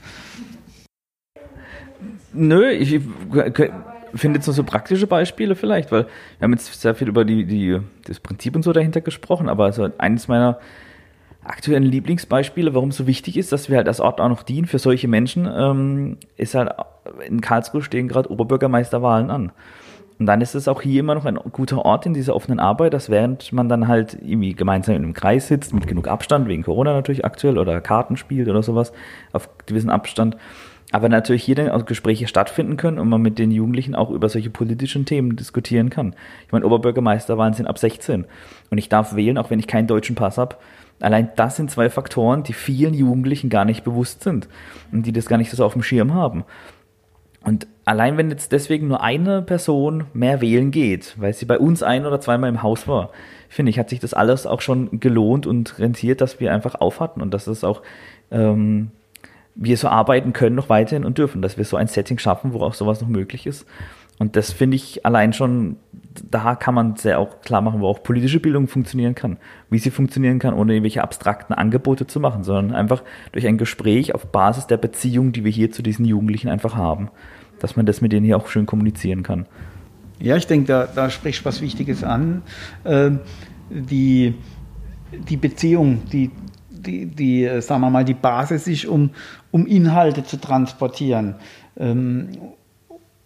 Nö, 2.34 2.70
ich 2.70 3.00
finde 4.14 4.38
jetzt 4.38 4.48
noch 4.48 4.54
so 4.54 4.64
praktische 4.64 5.08
Beispiele 5.08 5.56
vielleicht, 5.56 5.92
weil 5.92 6.04
wir 6.04 6.44
haben 6.44 6.54
jetzt 6.54 6.82
sehr 6.82 6.94
viel 6.94 7.08
über 7.08 7.26
die, 7.26 7.46
die, 7.46 7.80
das 8.06 8.20
Prinzip 8.20 8.56
und 8.56 8.64
so 8.64 8.74
dahinter 8.74 9.02
gesprochen, 9.02 9.50
aber 9.50 9.66
also 9.66 9.90
eines 9.98 10.28
meiner 10.28 10.60
aktuellen 11.48 11.84
Lieblingsbeispiele, 11.84 12.74
warum 12.74 12.90
es 12.90 12.98
so 12.98 13.08
wichtig 13.08 13.38
ist, 13.38 13.52
dass 13.52 13.70
wir 13.70 13.78
halt 13.78 13.88
als 13.88 14.00
Ort 14.00 14.20
auch 14.22 14.30
noch 14.30 14.44
dienen 14.44 14.68
für 14.68 14.80
solche 14.80 15.08
Menschen, 15.08 15.50
ähm, 15.52 16.18
ist 16.36 16.56
halt, 16.56 16.72
in 17.26 17.42
Karlsruhe 17.42 17.82
stehen 17.82 18.08
gerade 18.08 18.32
Oberbürgermeisterwahlen 18.32 19.32
an. 19.32 19.52
Und 20.20 20.26
dann 20.26 20.42
ist 20.42 20.56
es 20.56 20.68
auch 20.68 20.82
hier 20.82 21.02
immer 21.02 21.14
noch 21.14 21.26
ein 21.26 21.38
guter 21.52 21.86
Ort 21.86 22.08
in 22.08 22.14
dieser 22.14 22.36
offenen 22.36 22.60
Arbeit, 22.60 22.94
dass 22.94 23.10
während 23.10 23.54
man 23.54 23.70
dann 23.70 23.88
halt 23.88 24.18
irgendwie 24.20 24.54
gemeinsam 24.54 24.96
in 24.96 25.04
einem 25.04 25.14
Kreis 25.14 25.48
sitzt, 25.48 25.74
mit 25.74 25.86
genug 25.86 26.08
Abstand, 26.08 26.48
wegen 26.48 26.64
Corona 26.64 26.94
natürlich 26.94 27.24
aktuell, 27.24 27.58
oder 27.58 27.80
Karten 27.82 28.18
spielt 28.18 28.50
oder 28.50 28.64
sowas, 28.64 28.94
auf 29.32 29.48
gewissen 29.68 29.92
Abstand, 29.92 30.36
aber 30.92 31.10
natürlich 31.10 31.44
hier 31.44 31.56
dann 31.56 31.70
auch 31.70 31.86
Gespräche 31.86 32.28
stattfinden 32.28 32.78
können 32.78 32.98
und 32.98 33.10
man 33.10 33.22
mit 33.22 33.38
den 33.38 33.52
Jugendlichen 33.52 33.94
auch 33.94 34.10
über 34.10 34.30
solche 34.30 34.50
politischen 34.50 35.06
Themen 35.06 35.36
diskutieren 35.36 35.90
kann. 35.90 36.16
Ich 36.46 36.52
meine, 36.52 36.66
Oberbürgermeisterwahlen 36.66 37.54
sind 37.54 37.68
ab 37.68 37.78
16 37.78 38.26
und 38.72 38.78
ich 38.78 38.90
darf 38.90 39.16
wählen, 39.16 39.38
auch 39.38 39.50
wenn 39.50 39.60
ich 39.60 39.68
keinen 39.68 39.88
deutschen 39.88 40.16
Pass 40.16 40.38
habe. 40.38 40.56
Allein 41.00 41.30
das 41.36 41.56
sind 41.56 41.70
zwei 41.70 41.90
Faktoren, 41.90 42.44
die 42.44 42.54
vielen 42.54 42.94
Jugendlichen 42.94 43.50
gar 43.50 43.66
nicht 43.66 43.84
bewusst 43.84 44.24
sind 44.24 44.48
und 44.92 45.06
die 45.06 45.12
das 45.12 45.28
gar 45.28 45.38
nicht 45.38 45.52
so 45.52 45.64
auf 45.64 45.74
dem 45.74 45.84
Schirm 45.84 46.14
haben. 46.14 46.44
Und 47.44 47.68
allein 47.86 48.18
wenn 48.18 48.30
jetzt 48.30 48.52
deswegen 48.52 48.88
nur 48.88 49.02
eine 49.02 49.42
Person 49.42 50.06
mehr 50.14 50.42
wählen 50.42 50.72
geht, 50.72 51.16
weil 51.18 51.34
sie 51.34 51.46
bei 51.46 51.60
uns 51.60 51.84
ein 51.84 52.06
oder 52.06 52.20
zweimal 52.20 52.50
im 52.50 52.64
Haus 52.64 52.88
war, 52.88 53.12
finde 53.48 53.70
ich, 53.70 53.80
hat 53.80 53.90
sich 53.90 54.00
das 54.00 54.14
alles 54.14 54.46
auch 54.46 54.62
schon 54.62 55.00
gelohnt 55.00 55.46
und 55.46 55.80
rentiert, 55.80 56.20
dass 56.20 56.40
wir 56.40 56.52
einfach 56.52 56.76
aufhatten 56.76 57.22
und 57.22 57.34
dass 57.34 57.48
es 57.48 57.64
auch 57.64 57.84
ähm, 58.32 58.92
wir 59.56 59.78
so 59.78 59.88
arbeiten 59.88 60.34
können 60.34 60.56
noch 60.56 60.70
weiterhin 60.70 61.06
und 61.06 61.18
dürfen, 61.18 61.42
dass 61.42 61.58
wir 61.58 61.66
so 61.66 61.78
ein 61.78 61.88
Setting 61.88 62.20
schaffen, 62.20 62.54
wo 62.54 62.62
auch 62.62 62.74
sowas 62.74 63.02
noch 63.02 63.08
möglich 63.08 63.48
ist. 63.48 63.66
Und 64.20 64.36
das 64.36 64.52
finde 64.52 64.76
ich 64.76 65.06
allein 65.06 65.34
schon, 65.34 65.78
da 66.30 66.56
kann 66.56 66.74
man 66.74 66.96
sehr 66.96 67.20
auch 67.20 67.42
klar 67.42 67.62
machen, 67.62 67.82
wo 67.82 67.88
auch 67.88 68.02
politische 68.02 68.40
Bildung 68.40 68.68
funktionieren 68.68 69.14
kann. 69.14 69.38
Wie 69.70 69.78
sie 69.78 69.92
funktionieren 69.92 70.40
kann, 70.40 70.56
ohne 70.56 70.74
irgendwelche 70.74 71.04
abstrakten 71.04 71.54
Angebote 71.54 72.08
zu 72.08 72.20
machen, 72.20 72.44
sondern 72.44 72.76
einfach 72.76 73.04
durch 73.32 73.46
ein 73.46 73.58
Gespräch 73.58 74.16
auf 74.16 74.32
Basis 74.32 74.66
der 74.68 74.78
Beziehung, 74.78 75.32
die 75.32 75.44
wir 75.44 75.52
hier 75.52 75.72
zu 75.72 75.84
diesen 75.84 76.06
Jugendlichen 76.06 76.50
einfach 76.50 76.76
haben. 76.76 77.10
Dass 77.60 77.76
man 77.76 77.86
das 77.86 78.02
mit 78.02 78.12
denen 78.12 78.26
hier 78.26 78.38
auch 78.38 78.48
schön 78.48 78.66
kommunizieren 78.66 79.24
kann. 79.24 79.46
Ja, 80.20 80.36
ich 80.36 80.48
denke, 80.48 80.68
da, 80.68 80.88
da 80.88 81.10
sprichst 81.12 81.46
was 81.46 81.62
Wichtiges 81.62 82.04
an. 82.04 82.42
Ähm, 82.86 83.20
die, 83.70 84.34
die 85.12 85.38
Beziehung, 85.38 86.02
die 86.12 86.32
die, 86.88 87.06
die, 87.08 87.44
äh, 87.44 87.62
sagen 87.62 87.82
wir 87.82 87.90
mal, 87.90 88.06
die 88.06 88.14
Basis 88.14 88.68
ist, 88.68 88.86
um, 88.86 89.12
um 89.52 89.66
Inhalte 89.66 90.24
zu 90.24 90.38
transportieren. 90.38 91.36
Ähm, 91.76 92.30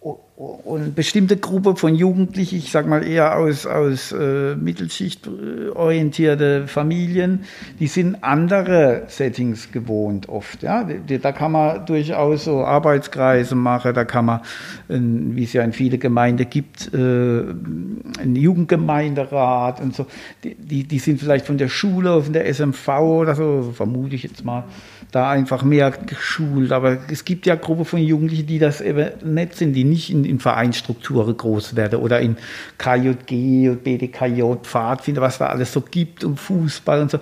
und 0.02 0.96
bestimmte 0.96 1.36
Gruppe 1.36 1.76
von 1.76 1.94
Jugendlichen, 1.94 2.56
ich 2.56 2.72
sag 2.72 2.88
mal 2.88 3.06
eher 3.06 3.38
aus, 3.38 3.66
aus 3.66 4.10
äh, 4.10 4.56
Mittelschicht 4.56 5.28
orientierte 5.74 6.66
Familien, 6.66 7.44
die 7.78 7.86
sind 7.86 8.24
andere 8.24 9.04
Settings 9.06 9.70
gewohnt 9.70 10.28
oft. 10.28 10.64
Ja? 10.64 10.84
Da 10.84 11.30
kann 11.30 11.52
man 11.52 11.86
durchaus 11.86 12.44
so 12.44 12.64
Arbeitskreise 12.64 13.54
machen, 13.54 13.94
da 13.94 14.04
kann 14.04 14.24
man, 14.24 14.40
wie 14.88 15.44
es 15.44 15.52
ja 15.52 15.62
in 15.62 15.72
viele 15.72 15.98
Gemeinden 15.98 16.50
gibt, 16.50 16.92
äh, 16.92 16.96
einen 16.96 18.34
Jugendgemeinderat 18.34 19.80
und 19.80 19.94
so. 19.94 20.06
Die, 20.42 20.82
die 20.82 20.98
sind 20.98 21.20
vielleicht 21.20 21.46
von 21.46 21.58
der 21.58 21.68
Schule, 21.68 22.20
von 22.20 22.32
der 22.32 22.52
SMV 22.52 22.88
oder 22.88 23.36
so, 23.36 23.72
vermute 23.72 24.16
ich 24.16 24.24
jetzt 24.24 24.44
mal 24.44 24.64
da 25.12 25.30
einfach 25.30 25.62
mehr 25.62 25.90
geschult. 25.90 26.72
Aber 26.72 26.98
es 27.10 27.24
gibt 27.24 27.46
ja 27.46 27.54
Gruppen 27.54 27.84
von 27.84 28.00
Jugendlichen, 28.00 28.46
die 28.46 28.58
das 28.58 28.80
eben 28.80 29.10
nicht 29.22 29.54
sind, 29.54 29.74
die 29.74 29.84
nicht 29.84 30.10
in, 30.10 30.24
in 30.24 30.40
Vereinsstrukturen 30.40 31.36
groß 31.36 31.76
werden 31.76 32.00
oder 32.00 32.20
in 32.20 32.36
KJG, 32.78 33.76
BDKJ, 33.76 34.42
Pfadfinder, 34.62 35.20
was 35.20 35.38
da 35.38 35.46
alles 35.46 35.72
so 35.72 35.82
gibt 35.82 36.24
und 36.24 36.40
Fußball 36.40 37.02
und 37.02 37.10
so. 37.10 37.18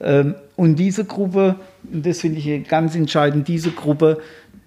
Ähm, 0.00 0.34
und 0.56 0.76
diese 0.76 1.04
Gruppe, 1.04 1.54
das 1.84 2.20
finde 2.20 2.40
ich 2.40 2.68
ganz 2.68 2.96
entscheidend, 2.96 3.46
diese 3.46 3.70
Gruppe 3.70 4.18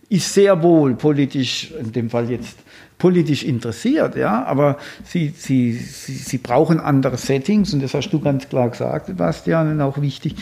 ist 0.07 0.33
sehr 0.33 0.63
wohl 0.63 0.95
politisch, 0.95 1.71
in 1.77 1.91
dem 1.91 2.09
Fall 2.09 2.29
jetzt 2.29 2.57
politisch 2.97 3.43
interessiert, 3.43 4.15
ja, 4.15 4.43
aber 4.45 4.77
sie, 5.03 5.33
sie, 5.35 5.73
sie, 5.73 6.13
sie 6.13 6.37
brauchen 6.37 6.79
andere 6.79 7.17
Settings 7.17 7.73
und 7.73 7.81
das 7.81 7.93
hast 7.93 8.09
du 8.11 8.19
ganz 8.19 8.47
klar 8.47 8.69
gesagt, 8.69 9.07
Sebastian, 9.07 9.71
und 9.71 9.81
auch 9.81 9.99
wichtig 10.01 10.35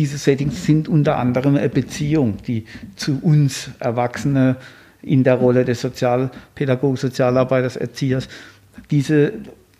diese 0.00 0.16
Settings 0.16 0.64
sind 0.64 0.88
unter 0.88 1.18
anderem 1.18 1.56
eine 1.56 1.68
Beziehung, 1.68 2.38
die 2.46 2.64
zu 2.96 3.18
uns 3.20 3.70
Erwachsene 3.80 4.56
in 5.02 5.24
der 5.24 5.34
Rolle 5.34 5.66
des 5.66 5.82
Sozialpädagogen, 5.82 6.96
Sozialarbeiters, 6.96 7.76
Erziehers, 7.76 8.26
diese, 8.90 9.34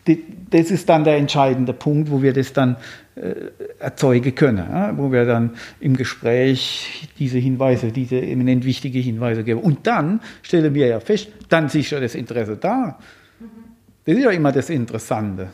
die, 0.06 0.22
das 0.50 0.70
ist 0.70 0.86
dann 0.90 1.04
der 1.04 1.16
entscheidende 1.16 1.72
Punkt, 1.72 2.10
wo 2.10 2.20
wir 2.20 2.34
das 2.34 2.52
dann 2.52 2.76
äh, 3.14 3.32
erzeugen 3.78 4.34
können, 4.34 4.58
ja, 4.58 4.92
wo 4.98 5.10
wir 5.10 5.24
dann 5.24 5.52
im 5.80 5.96
Gespräch 5.96 7.08
diese 7.18 7.38
Hinweise, 7.38 7.90
diese 7.90 8.20
eminent 8.20 8.66
wichtige 8.66 8.98
Hinweise 8.98 9.42
geben. 9.42 9.60
Und 9.60 9.86
dann 9.86 10.20
stellen 10.42 10.74
wir 10.74 10.86
ja 10.86 11.00
fest, 11.00 11.30
dann 11.48 11.64
ist 11.64 11.90
ja 11.90 11.98
das 11.98 12.14
Interesse 12.14 12.58
da. 12.58 12.98
Das 14.04 14.14
ist 14.14 14.22
ja 14.22 14.30
immer 14.32 14.52
das 14.52 14.68
Interessante. 14.68 15.48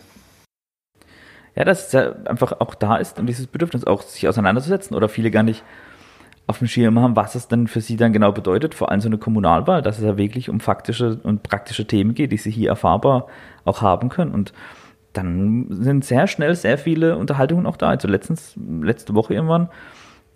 Ja, 1.57 1.65
dass 1.65 1.87
es 1.87 1.93
ja 1.93 2.13
einfach 2.27 2.61
auch 2.61 2.75
da 2.75 2.97
ist 2.97 3.19
und 3.19 3.27
dieses 3.27 3.47
Bedürfnis 3.47 3.85
auch 3.85 4.03
sich 4.03 4.29
auseinanderzusetzen 4.29 4.95
oder 4.95 5.09
viele 5.09 5.31
gar 5.31 5.43
nicht 5.43 5.65
auf 6.47 6.59
dem 6.59 6.69
Schirm 6.69 7.01
haben, 7.01 7.17
was 7.17 7.35
es 7.35 7.49
denn 7.49 7.67
für 7.67 7.81
sie 7.81 7.97
dann 7.97 8.13
genau 8.13 8.31
bedeutet, 8.31 8.75
vor 8.75 8.91
allem 8.91 9.01
so 9.01 9.09
eine 9.09 9.19
Kommunalwahl, 9.19 9.83
dass 9.83 9.99
es 9.99 10.05
ja 10.05 10.17
wirklich 10.17 10.49
um 10.49 10.61
faktische 10.61 11.19
und 11.23 11.43
praktische 11.43 11.87
Themen 11.87 12.15
geht, 12.15 12.31
die 12.31 12.37
sie 12.37 12.51
hier 12.51 12.69
erfahrbar 12.69 13.27
auch 13.65 13.83
haben 13.83 14.11
können. 14.11 14.33
Und 14.33 14.53
dann 15.13 15.67
sind 15.71 16.05
sehr 16.05 16.27
schnell 16.27 16.55
sehr 16.55 16.79
viele 16.79 17.17
Unterhaltungen 17.17 17.67
auch 17.67 17.77
da. 17.77 17.89
Also 17.89 18.07
letztens, 18.07 18.55
letzte 18.83 19.15
Woche 19.15 19.35
irgendwann 19.35 19.71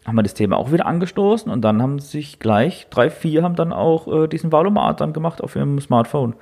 haben 0.06 0.16
wir 0.16 0.22
das 0.22 0.34
Thema 0.34 0.56
auch 0.56 0.72
wieder 0.72 0.86
angestoßen 0.86 1.52
und 1.52 1.60
dann 1.62 1.82
haben 1.82 1.98
sich 1.98 2.38
gleich 2.38 2.88
drei, 2.90 3.10
vier 3.10 3.42
haben 3.42 3.54
dann 3.54 3.72
auch 3.72 4.08
äh, 4.24 4.26
diesen 4.26 4.50
Valomat 4.50 5.00
dann 5.00 5.12
gemacht 5.12 5.42
auf 5.42 5.54
ihrem 5.54 5.78
Smartphone 5.80 6.34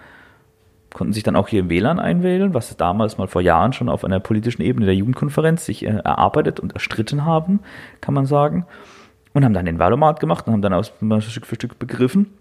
konnten 0.92 1.12
sich 1.12 1.23
dann 1.23 1.37
auch 1.37 1.49
hier 1.49 1.61
im 1.61 1.71
WLAN 1.71 2.00
einwählen, 2.00 2.54
was 2.54 2.76
damals 2.76 3.18
mal 3.18 3.28
vor 3.28 3.42
Jahren 3.42 3.73
schon 3.73 3.88
auf 3.88 4.04
einer 4.04 4.21
politischen 4.21 4.62
Ebene 4.62 4.87
der 4.87 4.95
Jugendkonferenz 4.95 5.64
sich 5.64 5.85
äh, 5.85 5.88
erarbeitet 5.88 6.61
und 6.61 6.73
erstritten 6.73 7.25
haben, 7.25 7.61
kann 8.00 8.14
man 8.14 8.26
sagen. 8.26 8.66
Und 9.35 9.45
haben 9.45 9.54
dann 9.54 9.66
den 9.66 9.78
Wahlomat 9.78 10.21
gemacht 10.21 10.47
und 10.47 10.54
haben 10.54 10.62
dann 10.62 10.73
aus 10.73 10.92
Stück 11.21 11.47
für 11.47 11.54
Stück 11.54 11.78
begriffen, 11.78 12.33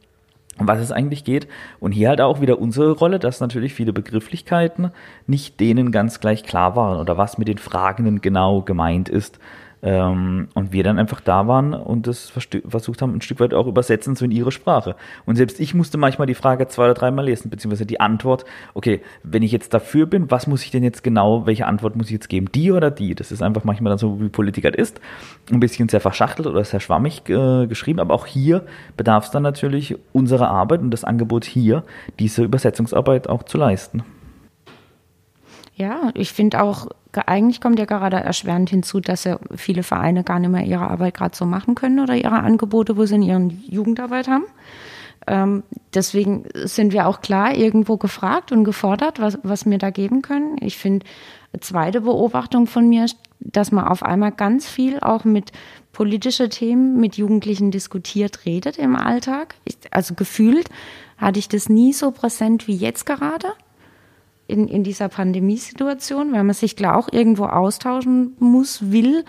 um 0.57 0.67
was 0.67 0.79
es 0.79 0.91
eigentlich 0.91 1.25
geht. 1.25 1.47
Und 1.79 1.91
hier 1.91 2.09
halt 2.09 2.21
auch 2.21 2.41
wieder 2.41 2.59
unsere 2.59 2.91
Rolle, 2.91 3.19
dass 3.19 3.41
natürlich 3.41 3.73
viele 3.73 3.93
Begrifflichkeiten 3.93 4.91
nicht 5.27 5.59
denen 5.59 5.91
ganz 5.91 6.19
gleich 6.21 6.43
klar 6.43 6.75
waren 6.75 6.99
oder 6.99 7.17
was 7.17 7.37
mit 7.37 7.49
den 7.49 7.57
Fragenden 7.57 8.21
genau 8.21 8.61
gemeint 8.61 9.09
ist. 9.09 9.39
Ähm, 9.87 10.49
und 10.53 10.73
wir 10.73 10.83
dann 10.83 10.99
einfach 10.99 11.21
da 11.21 11.47
waren 11.47 11.73
und 11.73 12.07
das 12.07 12.29
versucht 12.67 13.01
haben, 13.01 13.15
ein 13.15 13.21
Stück 13.21 13.39
weit 13.39 13.53
auch 13.53 13.67
übersetzen 13.67 14.17
so 14.17 14.25
in 14.25 14.31
ihre 14.31 14.51
Sprache. 14.51 14.97
Und 15.25 15.37
selbst 15.37 15.61
ich 15.61 15.73
musste 15.73 15.97
manchmal 15.97 16.27
die 16.27 16.33
Frage 16.33 16.67
zwei 16.67 16.83
oder 16.83 16.93
dreimal 16.93 17.23
lesen, 17.23 17.49
beziehungsweise 17.49 17.85
die 17.85 18.01
Antwort, 18.01 18.43
okay, 18.73 18.99
wenn 19.23 19.43
ich 19.43 19.53
jetzt 19.53 19.73
dafür 19.73 20.05
bin, 20.05 20.29
was 20.29 20.45
muss 20.45 20.65
ich 20.65 20.71
denn 20.71 20.83
jetzt 20.83 21.05
genau, 21.05 21.45
welche 21.45 21.67
Antwort 21.67 21.95
muss 21.95 22.07
ich 22.07 22.11
jetzt 22.11 22.27
geben? 22.27 22.51
Die 22.53 22.73
oder 22.73 22.91
die? 22.91 23.15
Das 23.15 23.31
ist 23.31 23.41
einfach 23.41 23.63
manchmal 23.63 23.91
dann 23.91 23.97
so, 23.97 24.19
wie 24.19 24.27
Politik 24.27 24.65
halt 24.65 24.75
ist. 24.75 24.99
Ein 25.53 25.61
bisschen 25.61 25.87
sehr 25.87 26.01
verschachtelt 26.01 26.49
oder 26.49 26.65
sehr 26.65 26.81
schwammig 26.81 27.21
äh, 27.29 27.65
geschrieben, 27.67 28.01
aber 28.01 28.13
auch 28.13 28.25
hier 28.25 28.65
bedarf 28.97 29.27
es 29.27 29.31
dann 29.31 29.43
natürlich 29.43 29.95
unserer 30.11 30.49
Arbeit 30.49 30.81
und 30.81 30.91
das 30.91 31.05
Angebot 31.05 31.45
hier, 31.45 31.85
diese 32.19 32.43
Übersetzungsarbeit 32.43 33.29
auch 33.29 33.43
zu 33.43 33.57
leisten. 33.57 34.03
Ja, 35.77 36.09
ich 36.15 36.33
finde 36.33 36.63
auch, 36.63 36.87
eigentlich 37.27 37.61
kommt 37.61 37.77
ja 37.77 37.85
gerade 37.85 38.17
erschwerend 38.17 38.71
hinzu, 38.71 38.99
dass 38.99 39.25
ja 39.25 39.39
viele 39.55 39.83
Vereine 39.83 40.23
gar 40.23 40.39
nicht 40.39 40.49
mehr 40.49 40.65
ihre 40.65 40.89
Arbeit 40.89 41.13
gerade 41.13 41.37
so 41.37 41.45
machen 41.45 41.75
können 41.75 41.99
oder 41.99 42.15
ihre 42.15 42.39
Angebote, 42.39 42.97
wo 42.97 43.05
sie 43.05 43.15
in 43.15 43.21
ihren 43.21 43.63
Jugendarbeit 43.69 44.27
haben. 44.27 44.45
Ähm, 45.27 45.61
deswegen 45.93 46.45
sind 46.55 46.93
wir 46.93 47.07
auch 47.07 47.21
klar 47.21 47.55
irgendwo 47.55 47.97
gefragt 47.97 48.51
und 48.51 48.63
gefordert, 48.63 49.19
was, 49.19 49.37
was 49.43 49.67
wir 49.67 49.77
da 49.77 49.91
geben 49.91 50.23
können. 50.23 50.55
Ich 50.61 50.77
finde, 50.77 51.05
zweite 51.59 52.01
Beobachtung 52.01 52.65
von 52.65 52.89
mir, 52.89 53.05
dass 53.39 53.71
man 53.71 53.87
auf 53.87 54.01
einmal 54.01 54.31
ganz 54.31 54.67
viel 54.67 54.99
auch 54.99 55.25
mit 55.25 55.51
politischen 55.91 56.49
Themen 56.49 56.99
mit 56.99 57.17
Jugendlichen 57.17 57.69
diskutiert, 57.69 58.45
redet 58.45 58.79
im 58.79 58.95
Alltag. 58.95 59.55
Ich, 59.63 59.77
also 59.91 60.15
gefühlt 60.15 60.69
hatte 61.17 61.37
ich 61.37 61.49
das 61.49 61.69
nie 61.69 61.93
so 61.93 62.09
präsent 62.09 62.67
wie 62.67 62.75
jetzt 62.75 63.05
gerade 63.05 63.49
in, 64.47 64.67
in 64.67 64.83
dieser 64.83 65.09
Pandemiesituation, 65.09 66.31
weil 66.33 66.43
man 66.43 66.53
sich 66.53 66.75
klar 66.75 66.97
auch 66.97 67.09
irgendwo 67.11 67.45
austauschen 67.45 68.35
muss, 68.39 68.91
will. 68.91 69.25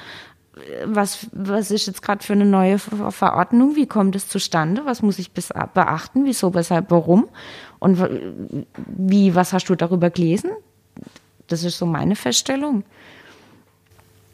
Was, 0.85 1.29
was 1.33 1.71
ist 1.71 1.87
jetzt 1.87 2.03
gerade 2.03 2.25
für 2.25 2.33
eine 2.33 2.45
neue 2.45 2.79
Verordnung? 2.79 3.77
Wie 3.77 3.87
kommt 3.87 4.17
es 4.17 4.29
zustande? 4.29 4.83
Was 4.85 5.03
muss 5.03 5.19
ich 5.19 5.31
beachten? 5.31 6.25
Wieso, 6.25 6.53
weshalb, 6.55 6.91
warum? 6.91 7.29
Und 7.79 7.99
wie, 8.87 9.35
was 9.35 9.53
hast 9.53 9.69
du 9.69 9.77
darüber 9.77 10.11
gelesen? 10.11 10.51
Das 11.47 11.63
ist 11.63 11.79
so 11.79 11.87
meine 11.87 12.17
Feststellung. 12.17 12.83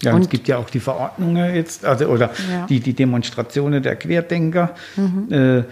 Ja, 0.02 0.14
und 0.14 0.22
es 0.22 0.28
gibt 0.28 0.48
ja 0.48 0.58
auch 0.58 0.68
die 0.68 0.80
Verordnungen 0.80 1.54
jetzt, 1.54 1.84
also 1.84 2.06
oder 2.06 2.30
ja. 2.50 2.66
die, 2.66 2.80
die 2.80 2.92
Demonstrationen 2.92 3.82
der 3.82 3.96
Querdenker. 3.96 4.74
Mhm. 4.96 5.32
Äh, 5.32 5.64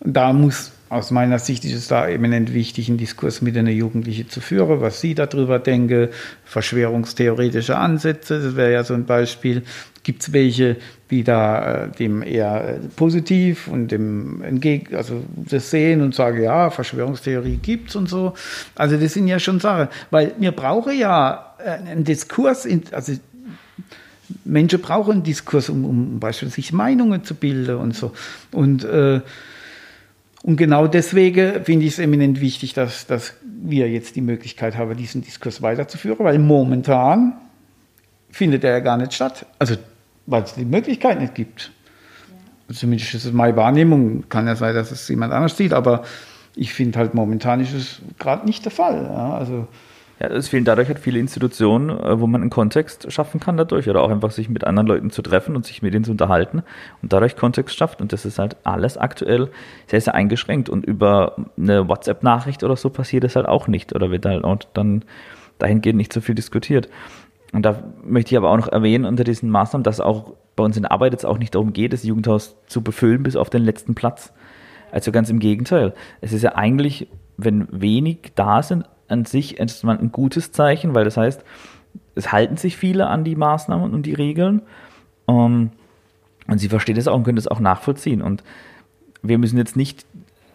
da 0.00 0.32
muss 0.32 0.72
aus 0.88 1.10
meiner 1.10 1.38
Sicht 1.38 1.64
ist 1.64 1.74
es 1.74 1.88
da 1.88 2.06
eminent 2.08 2.54
wichtig, 2.54 2.88
einen 2.88 2.98
Diskurs 2.98 3.42
mit 3.42 3.56
den 3.56 3.66
Jugendlichen 3.66 4.28
zu 4.28 4.40
führen, 4.40 4.80
was 4.80 5.00
sie 5.00 5.14
darüber 5.14 5.58
denken, 5.58 6.08
verschwörungstheoretische 6.44 7.76
Ansätze, 7.76 8.40
das 8.40 8.56
wäre 8.56 8.72
ja 8.72 8.84
so 8.84 8.94
ein 8.94 9.04
Beispiel. 9.04 9.62
Gibt 10.04 10.22
es 10.22 10.32
welche, 10.32 10.76
die 11.10 11.24
da 11.24 11.86
äh, 11.86 11.90
dem 11.90 12.22
eher 12.22 12.78
positiv 12.94 13.66
und 13.66 13.88
dem 13.88 14.40
entgegen, 14.42 14.94
also 14.94 15.24
das 15.34 15.70
sehen 15.70 16.00
und 16.00 16.14
sagen, 16.14 16.40
ja, 16.40 16.70
Verschwörungstheorie 16.70 17.56
gibt's 17.56 17.96
und 17.96 18.08
so. 18.08 18.34
Also 18.76 18.96
das 18.96 19.14
sind 19.14 19.26
ja 19.26 19.40
schon 19.40 19.58
Sachen, 19.58 19.88
weil 20.12 20.34
wir 20.38 20.52
brauchen 20.52 20.96
ja 20.96 21.56
äh, 21.58 21.70
einen 21.70 22.04
Diskurs, 22.04 22.68
also 22.92 23.14
Menschen 24.44 24.80
brauchen 24.80 25.14
einen 25.14 25.22
Diskurs, 25.24 25.68
um, 25.68 25.84
um 25.84 26.20
beispielsweise 26.20 26.76
Meinungen 26.76 27.24
zu 27.24 27.34
bilden 27.34 27.76
und 27.76 27.96
so. 27.96 28.12
Und 28.52 28.84
äh, 28.84 29.20
und 30.42 30.56
genau 30.56 30.86
deswegen 30.86 31.64
finde 31.64 31.86
ich 31.86 31.94
es 31.94 31.98
eminent 31.98 32.40
wichtig, 32.40 32.74
dass, 32.74 33.06
dass 33.06 33.34
wir 33.42 33.90
jetzt 33.90 34.16
die 34.16 34.20
Möglichkeit 34.20 34.76
haben, 34.76 34.96
diesen 34.96 35.22
Diskurs 35.22 35.62
weiterzuführen, 35.62 36.18
weil 36.20 36.38
momentan 36.38 37.34
findet 38.30 38.64
er 38.64 38.72
ja 38.72 38.80
gar 38.80 38.96
nicht 38.96 39.14
statt. 39.14 39.46
Also, 39.58 39.76
weil 40.26 40.42
es 40.42 40.54
die 40.54 40.64
Möglichkeit 40.64 41.20
nicht 41.20 41.34
gibt. 41.34 41.72
Ja. 42.68 42.74
Zumindest 42.74 43.14
ist 43.14 43.24
es 43.24 43.32
meine 43.32 43.56
Wahrnehmung. 43.56 44.28
Kann 44.28 44.46
ja 44.46 44.56
sein, 44.56 44.74
dass 44.74 44.90
es 44.90 45.08
jemand 45.08 45.32
anders 45.32 45.56
sieht, 45.56 45.72
aber 45.72 46.04
ich 46.54 46.72
finde 46.72 46.98
halt 46.98 47.14
momentan 47.14 47.60
ist 47.60 47.72
es 47.72 48.00
gerade 48.18 48.46
nicht 48.46 48.64
der 48.64 48.72
Fall. 48.72 49.04
Ja, 49.04 49.36
also, 49.36 49.68
ja, 50.18 50.28
es 50.28 50.48
fehlen 50.48 50.64
dadurch 50.64 50.88
halt 50.88 50.98
viele 50.98 51.18
Institutionen, 51.18 51.90
äh, 51.90 52.18
wo 52.18 52.26
man 52.26 52.40
einen 52.40 52.50
Kontext 52.50 53.12
schaffen 53.12 53.38
kann 53.38 53.56
dadurch 53.56 53.88
oder 53.88 54.02
auch 54.02 54.10
einfach 54.10 54.30
sich 54.30 54.48
mit 54.48 54.64
anderen 54.64 54.86
Leuten 54.86 55.10
zu 55.10 55.20
treffen 55.20 55.56
und 55.56 55.66
sich 55.66 55.82
mit 55.82 55.94
ihnen 55.94 56.04
zu 56.04 56.12
unterhalten 56.12 56.62
und 57.02 57.12
dadurch 57.12 57.36
Kontext 57.36 57.76
schafft. 57.76 58.00
Und 58.00 58.12
das 58.12 58.24
ist 58.24 58.38
halt 58.38 58.56
alles 58.64 58.96
aktuell 58.96 59.50
sehr, 59.86 60.00
sehr 60.00 60.14
eingeschränkt. 60.14 60.70
Und 60.70 60.86
über 60.86 61.36
eine 61.58 61.86
WhatsApp-Nachricht 61.88 62.64
oder 62.64 62.76
so 62.76 62.88
passiert 62.88 63.24
das 63.24 63.36
halt 63.36 63.46
auch 63.46 63.68
nicht 63.68 63.94
oder 63.94 64.10
wird 64.10 64.24
halt 64.24 64.44
auch 64.44 64.58
dann 64.72 65.04
dahingehend 65.58 65.98
nicht 65.98 66.12
so 66.12 66.22
viel 66.22 66.34
diskutiert. 66.34 66.88
Und 67.52 67.62
da 67.62 67.82
möchte 68.02 68.34
ich 68.34 68.38
aber 68.38 68.50
auch 68.50 68.56
noch 68.56 68.68
erwähnen 68.68 69.04
unter 69.04 69.24
diesen 69.24 69.50
Maßnahmen, 69.50 69.84
dass 69.84 70.00
auch 70.00 70.32
bei 70.56 70.64
uns 70.64 70.78
in 70.78 70.86
Arbeit 70.86 71.12
jetzt 71.12 71.26
auch 71.26 71.38
nicht 71.38 71.54
darum 71.54 71.74
geht, 71.74 71.92
das 71.92 72.04
Jugendhaus 72.04 72.56
zu 72.66 72.82
befüllen 72.82 73.22
bis 73.22 73.36
auf 73.36 73.50
den 73.50 73.62
letzten 73.62 73.94
Platz. 73.94 74.32
Also 74.90 75.12
ganz 75.12 75.28
im 75.28 75.40
Gegenteil. 75.40 75.92
Es 76.22 76.32
ist 76.32 76.42
ja 76.42 76.54
eigentlich, 76.54 77.08
wenn 77.36 77.68
wenig 77.70 78.32
da 78.34 78.62
sind, 78.62 78.86
an 79.08 79.24
sich 79.24 79.58
erstmal 79.60 79.98
ein 79.98 80.12
gutes 80.12 80.52
Zeichen, 80.52 80.94
weil 80.94 81.04
das 81.04 81.16
heißt, 81.16 81.44
es 82.14 82.32
halten 82.32 82.56
sich 82.56 82.76
viele 82.76 83.06
an 83.06 83.24
die 83.24 83.36
Maßnahmen 83.36 83.92
und 83.92 84.04
die 84.04 84.14
Regeln. 84.14 84.62
Um, 85.26 85.70
und 86.48 86.58
sie 86.58 86.68
versteht 86.68 86.96
es 86.98 87.08
auch 87.08 87.16
und 87.16 87.24
können 87.24 87.38
es 87.38 87.48
auch 87.48 87.60
nachvollziehen. 87.60 88.22
Und 88.22 88.44
wir 89.22 89.38
müssen 89.38 89.58
jetzt 89.58 89.76
nicht 89.76 90.06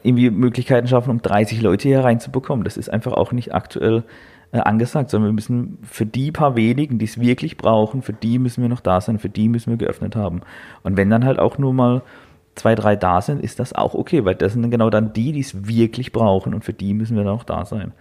irgendwie 0.04 0.30
Möglichkeiten 0.30 0.88
schaffen, 0.88 1.12
um 1.12 1.22
30 1.22 1.62
Leute 1.62 1.88
hier 1.88 2.04
reinzubekommen. 2.04 2.64
Das 2.64 2.78
ist 2.78 2.90
einfach 2.90 3.14
auch 3.14 3.32
nicht 3.32 3.54
aktuell 3.54 4.04
äh, 4.52 4.60
angesagt, 4.60 5.10
sondern 5.10 5.30
wir 5.30 5.36
müssen 5.36 5.78
für 5.84 6.06
die 6.06 6.32
paar 6.32 6.56
wenigen, 6.56 6.98
die 6.98 7.06
es 7.06 7.20
wirklich 7.20 7.58
brauchen, 7.58 8.02
für 8.02 8.14
die 8.14 8.40
müssen 8.40 8.62
wir 8.62 8.70
noch 8.70 8.80
da 8.80 9.02
sein, 9.02 9.20
für 9.20 9.30
die 9.30 9.50
müssen 9.50 9.70
wir 9.70 9.78
geöffnet 9.78 10.16
haben. 10.16 10.42
Und 10.84 10.98
wenn 10.98 11.10
dann 11.10 11.26
halt 11.26 11.40
auch 11.40 11.58
nur 11.58 11.74
mal 11.74 12.02
zwei, 12.56 12.76
drei 12.76 12.96
da 12.96 13.22
sind, 13.22 13.42
ist 13.42 13.60
das 13.60 13.74
auch 13.74 13.94
okay, 13.94 14.26
weil 14.26 14.36
das 14.36 14.54
sind 14.54 14.70
genau 14.70 14.90
dann 14.90 15.14
die, 15.14 15.32
die 15.32 15.40
es 15.40 15.68
wirklich 15.68 16.12
brauchen 16.12 16.54
und 16.54 16.66
für 16.66 16.74
die 16.74 16.94
müssen 16.94 17.16
wir 17.16 17.24
dann 17.24 17.34
auch 17.34 17.44
da 17.44 17.66
sein. 17.66 17.94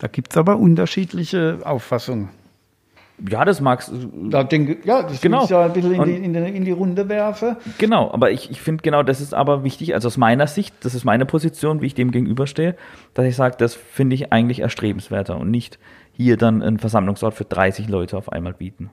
Da 0.00 0.08
gibt 0.08 0.32
es 0.32 0.36
aber 0.38 0.56
unterschiedliche 0.56 1.58
Auffassungen. 1.62 2.30
Ja, 3.28 3.44
das 3.44 3.60
magst 3.60 3.92
da 4.30 4.44
denke, 4.44 4.78
Ja, 4.84 5.02
das 5.02 5.20
genau. 5.20 5.44
ich 5.44 5.50
ja 5.50 5.66
ein 5.66 5.74
bisschen 5.74 5.92
in 5.92 6.04
die, 6.04 6.14
in, 6.14 6.32
die, 6.32 6.56
in 6.56 6.64
die, 6.64 6.70
Runde 6.70 7.06
werfe. 7.10 7.58
Genau, 7.76 8.10
aber 8.10 8.30
ich, 8.30 8.50
ich 8.50 8.62
finde 8.62 8.82
genau, 8.82 9.02
das 9.02 9.20
ist 9.20 9.34
aber 9.34 9.62
wichtig, 9.62 9.92
also 9.92 10.08
aus 10.08 10.16
meiner 10.16 10.46
Sicht, 10.46 10.74
das 10.80 10.94
ist 10.94 11.04
meine 11.04 11.26
Position, 11.26 11.82
wie 11.82 11.86
ich 11.86 11.94
dem 11.94 12.12
gegenüberstehe, 12.12 12.76
dass 13.12 13.26
ich 13.26 13.36
sage, 13.36 13.56
das 13.58 13.74
finde 13.74 14.14
ich 14.14 14.32
eigentlich 14.32 14.60
erstrebenswerter 14.60 15.36
und 15.36 15.50
nicht 15.50 15.78
hier 16.12 16.38
dann 16.38 16.62
einen 16.62 16.78
Versammlungsort 16.78 17.34
für 17.34 17.44
30 17.44 17.88
Leute 17.88 18.16
auf 18.16 18.32
einmal 18.32 18.54
bieten. 18.54 18.88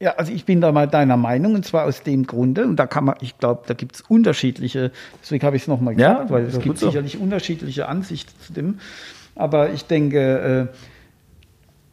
Ja, 0.00 0.12
also 0.12 0.30
ich 0.30 0.44
bin 0.44 0.60
da 0.60 0.70
mal 0.70 0.86
deiner 0.86 1.16
Meinung 1.16 1.54
und 1.54 1.64
zwar 1.64 1.86
aus 1.86 2.02
dem 2.02 2.26
Grunde, 2.26 2.66
und 2.66 2.76
da 2.76 2.86
kann 2.86 3.04
man, 3.04 3.16
ich 3.20 3.38
glaube, 3.38 3.62
da 3.66 3.74
gibt 3.74 3.96
es 3.96 4.00
unterschiedliche, 4.02 4.92
deswegen 5.22 5.44
habe 5.44 5.56
ich 5.56 5.62
es 5.62 5.68
nochmal 5.68 5.94
gesagt, 5.94 6.28
ja, 6.28 6.30
weil 6.30 6.44
es 6.44 6.60
gibt 6.60 6.78
sicherlich 6.78 7.14
so. 7.14 7.18
unterschiedliche 7.18 7.88
Ansichten 7.88 8.38
zu 8.40 8.52
dem. 8.52 8.78
Aber 9.38 9.70
ich 9.70 9.86
denke, 9.86 10.68
äh, 10.70 10.76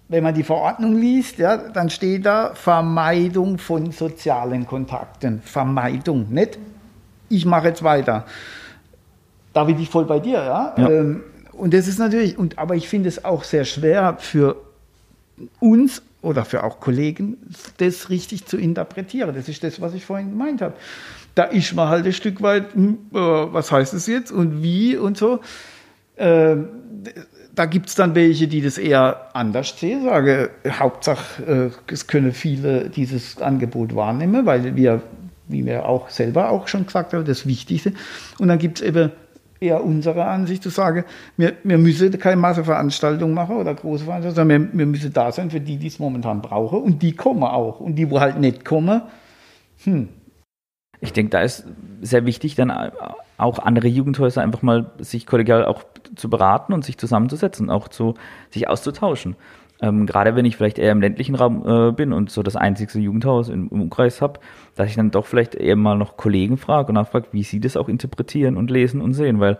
wenn 0.10 0.23
man 0.23 0.34
die 0.34 0.43
Verordnung 0.43 0.99
liest, 0.99 1.38
ja, 1.38 1.58
dann 1.58 1.89
steht 1.89 2.25
da 2.25 2.53
Vermeidung 2.53 3.58
von 3.58 3.91
sozialen 3.91 4.67
Kontakten. 4.67 5.41
Vermeidung, 5.41 6.27
nicht? 6.29 6.60
Ich 7.29 7.45
mache 7.45 7.69
jetzt 7.69 7.84
weiter. 7.84 8.25
Da 9.53 9.63
bin 9.63 9.79
ich 9.79 9.89
voll 9.89 10.05
bei 10.05 10.19
dir, 10.19 10.43
ja. 10.43 10.75
ja. 10.77 10.89
Ähm, 10.89 11.23
und 11.53 11.73
das 11.73 11.88
ist 11.88 11.99
natürlich, 11.99 12.38
und, 12.38 12.58
aber 12.60 12.75
ich 12.75 12.89
finde 12.89 13.10
es 13.10 13.23
auch 13.23 13.43
sehr 13.43 13.63
schwer 13.63 14.17
für 14.19 14.58
uns 15.60 16.01
oder 16.21 16.45
für 16.45 16.63
auch 16.63 16.79
Kollegen, 16.79 17.38
das 17.77 18.10
richtig 18.10 18.45
zu 18.45 18.58
interpretieren. 18.58 19.34
Das 19.36 19.47
ist 19.47 19.63
das, 19.63 19.79
was 19.79 19.93
ich 19.93 20.05
vorhin 20.05 20.31
gemeint 20.31 20.62
habe. 20.62 20.73
Da 21.36 21.43
ist 21.43 21.73
man 21.75 21.89
halt 21.89 22.05
ein 22.05 22.13
Stück 22.13 22.41
weit, 22.41 22.73
hm, 22.73 22.97
äh, 23.13 23.17
was 23.17 23.71
heißt 23.71 23.93
das 23.93 24.08
jetzt 24.08 24.31
und 24.31 24.63
wie 24.63 24.97
und 24.97 25.17
so. 25.17 25.39
Äh, 26.15 26.58
da 27.55 27.65
gibt 27.65 27.89
es 27.89 27.95
dann 27.95 28.15
welche, 28.15 28.47
die 28.47 28.61
das 28.61 28.77
eher 28.77 29.29
anders 29.33 29.79
sehen, 29.79 30.03
sage, 30.03 30.51
Hauptsache, 30.67 31.71
äh, 31.87 31.91
es 31.91 32.07
können 32.07 32.33
viele 32.33 32.89
dieses 32.89 33.41
Angebot 33.41 33.95
wahrnehmen, 33.95 34.45
weil 34.45 34.75
wir, 34.75 35.01
wie 35.47 35.65
wir 35.65 35.85
auch 35.85 36.09
selber 36.09 36.49
auch 36.49 36.67
schon 36.67 36.85
gesagt 36.85 37.13
haben, 37.13 37.25
das 37.25 37.47
Wichtigste. 37.47 37.93
Und 38.39 38.49
dann 38.49 38.59
gibt 38.59 38.79
es 38.79 38.85
eben 38.85 39.11
eher 39.59 39.83
unsere 39.83 40.25
Ansicht 40.25 40.63
zu 40.63 40.69
sagen, 40.69 41.05
wir, 41.37 41.53
wir 41.63 41.77
müssen 41.77 42.17
keine 42.19 42.35
Masseveranstaltung 42.35 43.33
machen 43.33 43.55
oder 43.55 43.73
große 43.73 44.03
Veranstaltungen, 44.03 44.35
sondern 44.35 44.73
wir, 44.73 44.79
wir 44.79 44.85
müssen 44.85 45.13
da 45.13 45.31
sein 45.31 45.49
für 45.49 45.61
die, 45.61 45.77
die 45.77 45.87
es 45.87 45.97
momentan 45.97 46.41
brauchen 46.41 46.81
und 46.81 47.01
die 47.01 47.13
kommen 47.13 47.43
auch. 47.43 47.79
Und 47.79 47.95
die, 47.95 48.09
wo 48.09 48.19
halt 48.19 48.39
nicht 48.39 48.65
kommen, 48.65 49.01
hm. 49.83 50.09
Ich 51.01 51.13
denke, 51.13 51.29
da 51.31 51.41
ist 51.41 51.65
sehr 52.01 52.25
wichtig, 52.25 52.55
dann 52.55 52.71
auch 53.38 53.60
andere 53.60 53.88
Jugendhäuser 53.88 54.41
einfach 54.41 54.62
mal 54.62 54.91
sich 55.00 55.26
kollegial 55.26 55.65
auch 55.65 55.84
zu 56.15 56.30
beraten 56.30 56.74
und 56.74 56.86
sich 56.86 56.98
zusammenzusetzen, 56.98 57.69
auch 57.69 57.88
zu 57.88 58.15
sich 58.50 58.67
auszutauschen. 58.67 59.36
Ähm, 59.82 60.06
gerade 60.06 60.36
wenn 60.36 60.45
ich 60.45 60.56
vielleicht 60.56 60.80
eher 60.80 60.93
im 60.93 61.02
ländlichen 61.02 61.36
Raum 61.36 61.63
äh, 61.67 61.91
bin 61.91 62.13
und 62.13 62.30
so 62.30 62.43
das 62.43 62.56
einzigste 62.56 63.00
Jugendhaus 63.00 63.50
im, 63.50 63.67
im 63.69 63.82
Umkreis 63.82 64.21
habe, 64.21 64.39
dass 64.76 64.88
ich 64.88 64.95
dann 64.95 65.12
doch 65.12 65.26
vielleicht 65.26 65.56
eher 65.56 65.76
mal 65.76 65.98
noch 65.98 66.15
Kollegen 66.15 66.58
frage 66.58 66.89
und 66.89 66.95
nachfrage, 66.95 67.28
wie 67.32 67.43
sie 67.43 67.60
das 67.60 67.76
auch 67.76 67.89
interpretieren 67.89 68.56
und 68.56 68.71
lesen 68.71 69.02
und 69.02 69.13
sehen, 69.13 69.41
weil 69.41 69.58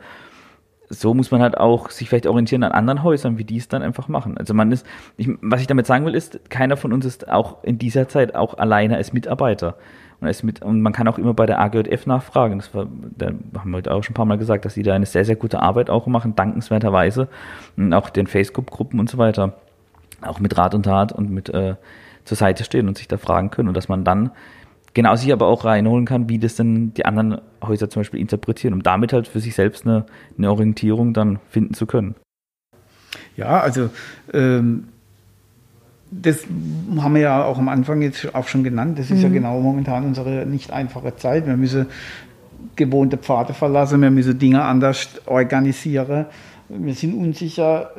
so 0.90 1.14
muss 1.14 1.32
man 1.32 1.42
halt 1.42 1.58
auch 1.58 1.90
sich 1.90 2.10
vielleicht 2.10 2.28
orientieren 2.28 2.64
an 2.64 2.72
anderen 2.72 3.04
Häusern, 3.04 3.38
wie 3.38 3.44
die 3.44 3.58
es 3.58 3.68
dann 3.68 3.82
einfach 3.82 4.08
machen. 4.08 4.38
Also 4.38 4.54
man 4.54 4.72
ist, 4.72 4.86
ich, 5.18 5.30
was 5.42 5.62
ich 5.62 5.68
damit 5.68 5.86
sagen 5.86 6.06
will, 6.06 6.16
ist, 6.16 6.50
keiner 6.50 6.78
von 6.78 6.94
uns 6.94 7.06
ist 7.06 7.28
auch 7.28 7.64
in 7.64 7.78
dieser 7.78 8.08
Zeit 8.08 8.36
auch 8.36 8.58
alleine 8.58 8.96
als 8.96 9.12
Mitarbeiter. 9.12 9.78
Und, 10.20 10.28
als 10.28 10.44
mit, 10.44 10.62
und 10.62 10.82
man 10.82 10.94
kann 10.94 11.08
auch 11.08 11.18
immer 11.18 11.34
bei 11.34 11.46
der 11.46 11.60
AGJF 11.60 12.06
nachfragen. 12.06 12.60
Das 12.60 12.74
war, 12.74 12.88
da 13.18 13.28
haben 13.28 13.72
wir 13.72 13.78
heute 13.78 13.94
auch 13.94 14.04
schon 14.04 14.14
ein 14.14 14.16
paar 14.16 14.26
Mal 14.26 14.38
gesagt, 14.38 14.66
dass 14.66 14.76
die 14.76 14.84
da 14.84 14.94
eine 14.94 15.06
sehr, 15.06 15.26
sehr 15.26 15.36
gute 15.36 15.62
Arbeit 15.62 15.90
auch 15.90 16.08
machen, 16.08 16.36
dankenswerterweise. 16.36 17.28
Und 17.78 17.94
auch 17.94 18.10
den 18.10 18.28
Facebook-Gruppen 18.28 19.00
und 19.00 19.10
so 19.10 19.18
weiter. 19.18 19.54
Auch 20.22 20.40
mit 20.40 20.58
Rat 20.58 20.74
und 20.74 20.84
Tat 20.84 21.12
und 21.12 21.30
mit 21.30 21.50
äh, 21.50 21.76
zur 22.24 22.38
Seite 22.38 22.64
stehen 22.64 22.88
und 22.88 22.98
sich 22.98 23.08
da 23.08 23.18
fragen 23.18 23.52
können. 23.52 23.68
Und 23.68 23.78
dass 23.78 23.90
man 23.90 24.04
dann 24.04 24.32
genau 24.94 25.16
sich 25.16 25.32
aber 25.32 25.48
auch 25.48 25.66
reinholen 25.66 26.06
kann, 26.06 26.30
wie 26.30 26.40
das 26.40 26.56
denn 26.56 26.94
die 26.94 27.06
anderen 27.06 27.42
Häuser 27.62 27.90
zum 27.90 28.00
Beispiel 28.00 28.20
interpretieren, 28.20 28.74
um 28.74 28.82
damit 28.82 29.14
halt 29.14 29.28
für 29.28 29.40
sich 29.40 29.54
selbst 29.54 29.86
eine, 29.86 30.06
eine 30.38 30.50
Orientierung 30.50 31.14
dann 31.14 31.40
finden 31.50 31.74
zu 31.74 31.86
können. 31.86 32.16
Ja, 33.38 33.60
also 33.60 33.90
ähm, 34.34 34.88
das 36.12 36.46
haben 36.98 37.16
wir 37.16 37.22
ja 37.22 37.44
auch 37.44 37.58
am 37.58 37.70
Anfang 37.70 38.02
jetzt 38.02 38.34
auch 38.36 38.48
schon 38.48 38.64
genannt. 38.64 39.00
Das 39.00 39.12
ist 39.12 39.18
mhm. 39.18 39.24
ja 39.24 39.30
genau 39.30 39.60
momentan 39.60 40.06
unsere 40.06 40.46
nicht 40.46 40.72
einfache 40.72 41.16
Zeit. 41.16 41.48
Wir 41.48 41.58
müssen 41.58 41.88
gewohnte 42.76 43.18
Pfade 43.18 43.54
verlassen, 43.54 44.02
wir 44.02 44.12
müssen 44.12 44.38
Dinge 44.38 44.62
anders 44.64 45.10
organisieren. 45.26 46.26
Wir 46.70 46.94
sind 46.94 47.16
unsicher, 47.16 47.92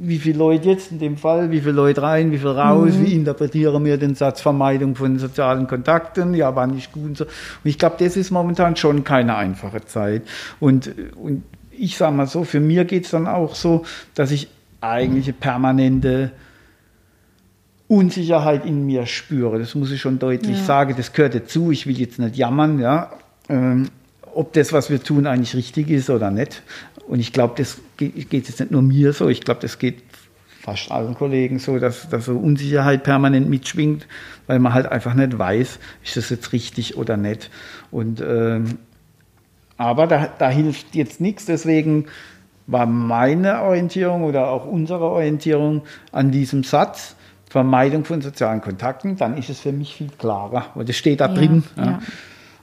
wie 0.00 0.18
viele 0.18 0.38
Leute 0.38 0.68
jetzt 0.68 0.92
in 0.92 0.98
dem 0.98 1.16
Fall, 1.16 1.50
wie 1.50 1.60
viele 1.60 1.72
Leute 1.72 2.02
rein, 2.02 2.30
wie 2.30 2.38
viel 2.38 2.48
raus, 2.48 2.94
mhm. 2.94 3.06
wie 3.06 3.14
interpretieren 3.14 3.84
wir 3.84 3.96
den 3.96 4.14
Satz 4.14 4.40
Vermeidung 4.40 4.94
von 4.94 5.18
sozialen 5.18 5.66
Kontakten, 5.66 6.34
ja, 6.34 6.54
war 6.54 6.66
nicht 6.66 6.92
gut 6.92 7.04
und 7.04 7.16
so. 7.16 7.24
Und 7.24 7.30
ich 7.64 7.78
glaube, 7.78 7.96
das 7.98 8.16
ist 8.16 8.30
momentan 8.30 8.76
schon 8.76 9.04
keine 9.04 9.36
einfache 9.36 9.84
Zeit. 9.84 10.22
Und, 10.60 10.92
und 11.16 11.44
ich 11.70 11.96
sage 11.96 12.14
mal 12.14 12.26
so, 12.26 12.44
für 12.44 12.60
mir 12.60 12.84
geht 12.84 13.04
es 13.04 13.10
dann 13.10 13.26
auch 13.26 13.54
so, 13.54 13.84
dass 14.14 14.30
ich 14.30 14.48
eigentlich 14.80 15.26
eine 15.26 15.34
permanente 15.34 16.32
Unsicherheit 17.88 18.66
in 18.66 18.84
mir 18.86 19.06
spüre. 19.06 19.58
Das 19.58 19.74
muss 19.74 19.90
ich 19.90 20.00
schon 20.00 20.18
deutlich 20.18 20.58
ja. 20.58 20.64
sagen. 20.64 20.94
Das 20.96 21.12
gehört 21.12 21.34
dazu. 21.34 21.70
Ich 21.70 21.86
will 21.86 21.98
jetzt 21.98 22.18
nicht 22.18 22.36
jammern, 22.36 22.78
ja. 22.78 23.12
Ähm, 23.48 23.88
ob 24.34 24.52
das, 24.52 24.72
was 24.72 24.90
wir 24.90 25.02
tun, 25.02 25.26
eigentlich 25.26 25.54
richtig 25.54 25.90
ist 25.90 26.10
oder 26.10 26.30
nicht. 26.30 26.62
Und 27.06 27.20
ich 27.20 27.32
glaube, 27.32 27.54
das 27.56 27.78
geht, 27.96 28.28
geht 28.28 28.48
jetzt 28.48 28.60
nicht 28.60 28.72
nur 28.72 28.82
mir 28.82 29.12
so. 29.12 29.28
Ich 29.28 29.40
glaube, 29.40 29.60
das 29.60 29.78
geht 29.78 30.02
fast 30.66 30.90
allen 30.90 31.14
Kollegen 31.14 31.60
so, 31.60 31.78
dass, 31.78 32.08
dass 32.08 32.24
so 32.24 32.36
Unsicherheit 32.36 33.04
permanent 33.04 33.48
mitschwingt, 33.48 34.08
weil 34.48 34.58
man 34.58 34.74
halt 34.74 34.86
einfach 34.86 35.14
nicht 35.14 35.38
weiß, 35.38 35.78
ist 36.04 36.16
das 36.16 36.28
jetzt 36.28 36.52
richtig 36.52 36.96
oder 36.96 37.16
nicht. 37.16 37.50
Und, 37.92 38.20
ähm, 38.20 38.78
aber 39.76 40.08
da, 40.08 40.28
da 40.38 40.50
hilft 40.50 40.96
jetzt 40.96 41.20
nichts. 41.20 41.46
Deswegen 41.46 42.06
war 42.66 42.86
meine 42.86 43.62
Orientierung 43.62 44.24
oder 44.24 44.48
auch 44.48 44.66
unsere 44.66 45.04
Orientierung 45.04 45.82
an 46.10 46.32
diesem 46.32 46.64
Satz, 46.64 47.14
Vermeidung 47.48 48.04
von 48.04 48.20
sozialen 48.20 48.60
Kontakten, 48.60 49.16
dann 49.16 49.36
ist 49.36 49.50
es 49.50 49.60
für 49.60 49.72
mich 49.72 49.94
viel 49.94 50.10
klarer, 50.18 50.66
weil 50.74 50.84
das 50.84 50.96
steht 50.96 51.20
da 51.20 51.28
ja, 51.28 51.34
drin. 51.34 51.64
Ja. 51.76 51.84
Ja. 51.84 51.98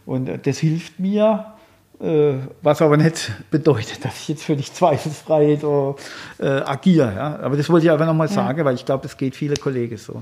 Und 0.05 0.29
äh, 0.29 0.39
das 0.39 0.57
hilft 0.57 0.99
mir, 0.99 1.53
äh, 2.01 2.33
was 2.61 2.81
aber 2.81 2.97
nicht 2.97 3.31
bedeutet, 3.49 4.03
dass 4.03 4.19
ich 4.21 4.27
jetzt 4.29 4.43
völlig 4.43 4.73
zweifelsfrei 4.73 5.57
äh, 6.39 6.45
agiere. 6.45 7.13
Ja? 7.15 7.39
Aber 7.39 7.55
das 7.55 7.69
wollte 7.69 7.85
ich 7.85 7.91
einfach 7.91 8.05
nochmal 8.05 8.27
sagen, 8.27 8.65
weil 8.65 8.75
ich 8.75 8.85
glaube, 8.85 9.03
das 9.03 9.17
geht 9.17 9.35
viele 9.35 9.55
Kollegen 9.55 9.97
so. 9.97 10.21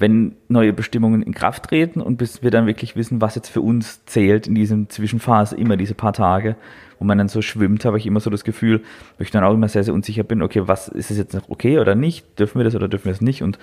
Wenn 0.00 0.34
neue 0.48 0.72
Bestimmungen 0.72 1.22
in 1.22 1.34
Kraft 1.34 1.64
treten 1.64 2.00
und 2.00 2.16
bis 2.16 2.42
wir 2.42 2.50
dann 2.50 2.66
wirklich 2.66 2.96
wissen, 2.96 3.20
was 3.20 3.34
jetzt 3.34 3.48
für 3.48 3.60
uns 3.60 4.04
zählt 4.06 4.46
in 4.46 4.54
diesem 4.54 4.88
Zwischenphase, 4.88 5.56
immer 5.56 5.76
diese 5.76 5.94
paar 5.94 6.12
Tage, 6.12 6.56
wo 6.98 7.04
man 7.04 7.18
dann 7.18 7.28
so 7.28 7.42
schwimmt, 7.42 7.84
habe 7.84 7.98
ich 7.98 8.06
immer 8.06 8.20
so 8.20 8.30
das 8.30 8.44
Gefühl, 8.44 8.82
wo 9.18 9.22
ich 9.22 9.30
dann 9.30 9.44
auch 9.44 9.54
immer 9.54 9.68
sehr, 9.68 9.84
sehr 9.84 9.94
unsicher 9.94 10.24
bin, 10.24 10.42
okay, 10.42 10.62
was 10.66 10.88
ist 10.88 11.10
es 11.10 11.18
jetzt 11.18 11.34
noch 11.34 11.48
okay 11.48 11.78
oder 11.78 11.94
nicht? 11.94 12.38
Dürfen 12.38 12.58
wir 12.58 12.64
das 12.64 12.74
oder 12.74 12.88
dürfen 12.88 13.06
wir 13.06 13.12
das 13.12 13.20
nicht? 13.20 13.42
Und 13.42 13.58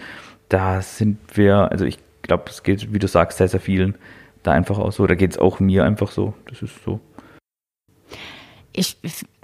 da 0.50 0.82
sind 0.82 1.18
wir, 1.34 1.72
also 1.72 1.86
ich 1.86 2.00
glaube, 2.22 2.46
es 2.48 2.64
geht, 2.64 2.94
wie 2.94 3.00
du 3.00 3.08
sagst, 3.08 3.40
sehr, 3.40 3.48
sehr 3.48 3.60
vielen 3.60 3.96
da 4.48 4.54
einfach 4.54 4.80
auch 4.80 4.92
so. 4.92 5.06
Da 5.06 5.16
geht 5.16 5.32
es 5.32 5.38
auch 5.38 5.60
mir 5.60 5.84
einfach 5.84 6.12
so. 6.12 6.34
Das 6.50 6.62
ist 6.62 6.84
so. 6.84 7.00
Ich 8.74 8.98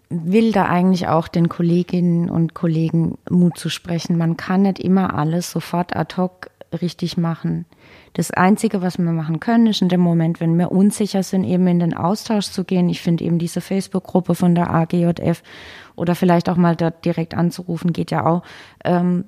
will 0.10 0.52
da 0.52 0.66
eigentlich 0.66 1.08
auch 1.08 1.28
den 1.28 1.50
Kolleginnen 1.50 2.30
und 2.30 2.54
Kollegen 2.54 3.18
Mut 3.30 3.58
zu 3.58 3.70
sprechen. 3.70 4.18
Man 4.18 4.38
kann 4.38 4.64
nicht 4.64 4.80
immer 4.80 5.16
alles 5.16 5.52
sofort 5.52 5.96
ad 5.96 6.16
hoc 6.18 6.50
richtig 6.82 7.18
machen. 7.18 7.66
Das 8.14 8.32
Einzige, 8.32 8.82
was 8.82 8.98
wir 8.98 9.12
machen 9.12 9.40
können, 9.40 9.68
ist 9.68 9.82
in 9.82 9.90
dem 9.90 10.02
Moment, 10.02 10.40
wenn 10.40 10.58
wir 10.58 10.72
unsicher 10.72 11.24
sind, 11.24 11.44
eben 11.44 11.68
in 11.68 11.80
den 11.80 11.94
Austausch 11.94 12.48
zu 12.48 12.64
gehen. 12.64 12.90
Ich 12.90 13.02
finde 13.02 13.24
eben 13.24 13.40
diese 13.40 13.62
Facebook-Gruppe 13.62 14.36
von 14.36 14.56
der 14.56 14.72
AGJF 14.72 15.44
oder 15.96 16.16
vielleicht 16.16 16.50
auch 16.50 16.58
mal 16.58 16.76
dort 16.76 17.06
direkt 17.06 17.36
anzurufen, 17.36 17.94
geht 17.94 18.12
ja 18.12 18.26
auch. 18.26 18.44
Ähm, 18.84 19.26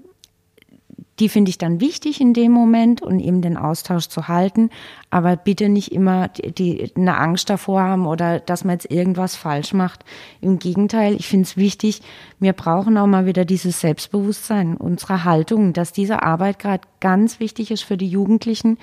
die 1.20 1.30
finde 1.30 1.50
ich 1.50 1.58
dann 1.58 1.80
wichtig 1.80 2.20
in 2.20 2.34
dem 2.34 2.52
Moment 2.52 3.02
und 3.02 3.20
eben 3.20 3.42
den 3.42 3.56
Austausch 3.56 4.08
zu 4.08 4.28
halten, 4.28 4.70
aber 5.10 5.38
bitte 5.38 5.70
nicht 5.70 5.92
immer 5.92 6.28
die, 6.28 6.52
die 6.52 6.92
eine 6.96 7.18
Angst 7.18 7.50
davor 7.50 7.82
haben 7.82 8.06
oder 8.06 8.40
dass 8.40 8.66
man 8.66 8.74
jetzt 8.74 8.92
irgendwas 8.92 9.36
falsch 9.36 9.74
macht. 9.74 10.04
Im 10.42 10.60
Gegenteil, 10.60 11.16
ich 11.16 11.28
finde 11.28 11.44
es 11.44 11.56
wichtig, 11.56 12.02
wir 12.40 12.54
brauchen 12.54 12.98
auch 12.98 13.08
mal 13.08 13.26
wieder 13.26 13.46
dieses 13.46 13.80
Selbstbewusstsein, 13.80 14.76
unsere 14.76 15.24
Haltung, 15.24 15.72
dass 15.72 15.94
diese 15.94 16.22
Arbeit 16.22 16.60
gerade 16.60 16.86
ganz 17.00 17.40
wichtig 17.40 17.72
ist 17.72 17.84
für 17.84 17.98
die 17.98 18.10
Jugendlichen, 18.10 18.78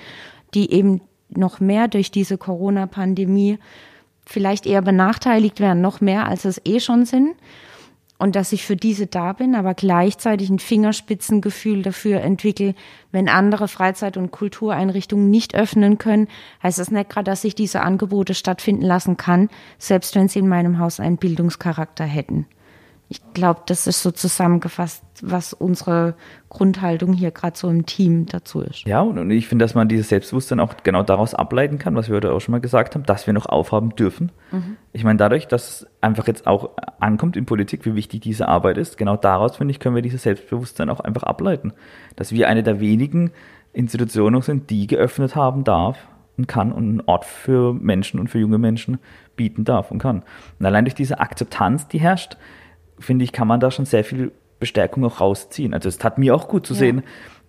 die 0.55 0.71
eben 0.71 1.01
noch 1.29 1.59
mehr 1.59 1.87
durch 1.87 2.09
diese 2.09 2.37
Corona-Pandemie 2.37 3.59
vielleicht 4.25 4.65
eher 4.65 4.81
benachteiligt 4.81 5.59
werden, 5.59 5.81
noch 5.81 6.01
mehr 6.01 6.27
als 6.27 6.45
es 6.45 6.61
eh 6.65 6.79
schon 6.79 7.05
sind 7.05 7.35
und 8.23 8.37
dass 8.37 8.53
ich 8.53 8.65
für 8.65 8.77
diese 8.77 9.05
da 9.05 9.33
bin, 9.33 9.53
aber 9.53 9.73
gleichzeitig 9.73 10.49
ein 10.49 10.59
Fingerspitzengefühl 10.59 11.81
dafür 11.81 12.21
entwickle, 12.21 12.73
wenn 13.11 13.27
andere 13.27 13.67
Freizeit- 13.67 14.15
und 14.15 14.31
Kultureinrichtungen 14.31 15.29
nicht 15.29 15.55
öffnen 15.55 15.97
können, 15.97 16.29
heißt 16.63 16.79
das 16.79 16.89
nicht 16.89 17.09
gerade, 17.09 17.29
dass 17.29 17.43
ich 17.43 17.53
diese 17.53 17.81
Angebote 17.81 18.33
stattfinden 18.33 18.85
lassen 18.85 19.17
kann, 19.17 19.49
selbst 19.77 20.15
wenn 20.15 20.29
sie 20.29 20.39
in 20.39 20.47
meinem 20.47 20.79
Haus 20.79 21.01
einen 21.01 21.17
Bildungscharakter 21.17 22.05
hätten 22.05 22.45
ich 23.09 23.21
glaube, 23.33 23.61
das 23.67 23.85
ist 23.85 24.01
so 24.01 24.11
zusammengefasst, 24.11 25.03
was 25.21 25.53
unsere 25.53 26.15
Grundhaltung 26.49 27.13
hier 27.13 27.31
gerade 27.31 27.57
so 27.57 27.69
im 27.69 27.85
Team 27.85 28.25
dazu 28.25 28.61
ist. 28.61 28.85
Ja, 28.85 29.01
und 29.01 29.29
ich 29.29 29.47
finde, 29.47 29.63
dass 29.63 29.75
man 29.75 29.87
dieses 29.87 30.09
Selbstbewusstsein 30.09 30.59
auch 30.59 30.75
genau 30.83 31.03
daraus 31.03 31.35
ableiten 31.35 31.77
kann, 31.77 31.95
was 31.95 32.07
wir 32.07 32.15
heute 32.15 32.31
auch 32.31 32.39
schon 32.39 32.53
mal 32.53 32.61
gesagt 32.61 32.95
haben, 32.95 33.03
dass 33.03 33.27
wir 33.27 33.33
noch 33.33 33.45
aufhaben 33.45 33.95
dürfen. 33.95 34.31
Mhm. 34.51 34.77
Ich 34.93 35.03
meine, 35.03 35.17
dadurch, 35.17 35.47
dass 35.47 35.81
es 35.81 35.87
einfach 36.01 36.27
jetzt 36.27 36.47
auch 36.47 36.71
ankommt 36.99 37.37
in 37.37 37.45
Politik, 37.45 37.85
wie 37.85 37.95
wichtig 37.95 38.21
diese 38.21 38.47
Arbeit 38.47 38.77
ist, 38.77 38.97
genau 38.97 39.15
daraus, 39.15 39.57
finde 39.57 39.71
ich, 39.71 39.79
können 39.79 39.95
wir 39.95 40.01
dieses 40.01 40.23
Selbstbewusstsein 40.23 40.89
auch 40.89 40.99
einfach 40.99 41.23
ableiten. 41.23 41.73
Dass 42.15 42.31
wir 42.31 42.47
eine 42.47 42.63
der 42.63 42.79
wenigen 42.79 43.31
Institutionen 43.73 44.41
sind, 44.41 44.69
die 44.69 44.87
geöffnet 44.87 45.35
haben 45.35 45.63
darf 45.63 45.97
und 46.37 46.47
kann 46.47 46.71
und 46.71 46.83
einen 46.83 47.01
Ort 47.05 47.25
für 47.25 47.73
Menschen 47.73 48.19
und 48.19 48.29
für 48.29 48.39
junge 48.39 48.57
Menschen 48.57 48.99
bieten 49.35 49.65
darf 49.65 49.91
und 49.91 49.99
kann. 49.99 50.23
Und 50.59 50.65
allein 50.65 50.85
durch 50.85 50.95
diese 50.95 51.19
Akzeptanz, 51.19 51.87
die 51.87 51.99
herrscht, 51.99 52.37
finde 52.99 53.25
ich, 53.25 53.31
kann 53.31 53.47
man 53.47 53.59
da 53.59 53.71
schon 53.71 53.85
sehr 53.85 54.03
viel 54.03 54.31
Bestärkung 54.59 55.03
auch 55.05 55.19
rausziehen. 55.19 55.73
Also 55.73 55.89
es 55.89 55.97
tat 55.97 56.17
mir 56.17 56.35
auch 56.35 56.47
gut 56.47 56.65
zu 56.65 56.73
ja. 56.73 56.79
sehen, 56.79 57.03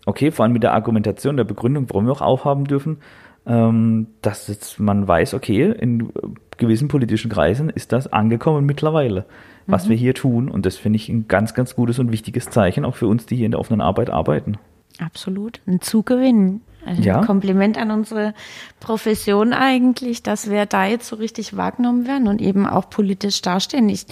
okay, 0.07 0.30
vor 0.30 0.44
allem 0.44 0.52
mit 0.52 0.62
der 0.62 0.72
Argumentation, 0.72 1.37
der 1.37 1.44
Begründung, 1.44 1.88
warum 1.88 2.07
wir 2.07 2.12
auch 2.12 2.22
aufhaben 2.22 2.64
dürfen, 2.64 2.98
ähm, 3.46 4.09
dass 4.22 4.48
jetzt 4.48 4.80
man 4.80 5.07
weiß, 5.07 5.35
okay, 5.35 5.70
in 5.70 6.12
gewissen 6.57 6.88
politischen 6.88 7.30
Kreisen 7.30 7.68
ist 7.70 7.92
das 7.92 8.12
angekommen 8.12 8.64
mittlerweile, 8.64 9.26
was 9.66 9.87
mhm. 9.87 9.90
wir 9.90 9.96
hier 9.96 10.14
tun. 10.14 10.48
Und 10.48 10.66
das 10.66 10.76
finde 10.76 10.96
ich 10.96 11.09
ein 11.09 11.28
ganz, 11.28 11.54
ganz 11.54 11.74
gutes 11.74 11.98
und 11.98 12.11
wichtiges 12.11 12.50
Zeichen, 12.50 12.85
auch 12.85 12.96
für 12.96 13.07
uns, 13.07 13.26
die 13.26 13.37
hier 13.37 13.46
in 13.46 13.52
der 13.52 13.61
offenen 13.61 13.80
Arbeit 13.80 14.11
arbeiten. 14.11 14.59
Absolut. 14.98 15.61
Ein 15.66 15.80
Zugewinn. 15.80 16.61
Also 16.87 17.02
ja. 17.02 17.20
ein 17.20 17.26
Kompliment 17.26 17.78
an 17.78 17.90
unsere 17.90 18.35
Profession 18.78 19.52
eigentlich, 19.52 20.22
dass 20.22 20.50
wir 20.50 20.66
da 20.66 20.85
jetzt 20.85 21.07
so 21.07 21.16
richtig 21.16 21.57
wahrgenommen 21.57 22.07
werden 22.07 22.28
und 22.28 22.42
eben 22.42 22.66
auch 22.66 22.90
politisch 22.90 23.40
dastehen. 23.40 23.88
Ich 23.88 24.07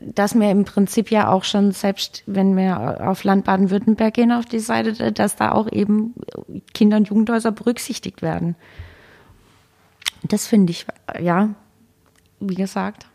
dass 0.00 0.34
wir 0.34 0.50
im 0.50 0.64
Prinzip 0.64 1.10
ja 1.10 1.30
auch 1.30 1.44
schon, 1.44 1.72
selbst 1.72 2.22
wenn 2.26 2.56
wir 2.56 3.08
auf 3.08 3.24
Land 3.24 3.44
Baden-Württemberg 3.44 4.14
gehen, 4.14 4.32
auf 4.32 4.46
die 4.46 4.60
Seite, 4.60 5.12
dass 5.12 5.36
da 5.36 5.52
auch 5.52 5.70
eben 5.70 6.14
Kinder- 6.72 6.96
und 6.96 7.08
Jugendhäuser 7.08 7.52
berücksichtigt 7.52 8.22
werden. 8.22 8.56
Das 10.22 10.46
finde 10.46 10.70
ich, 10.70 10.86
ja, 11.20 11.50
wie 12.38 12.54
gesagt. 12.54 13.06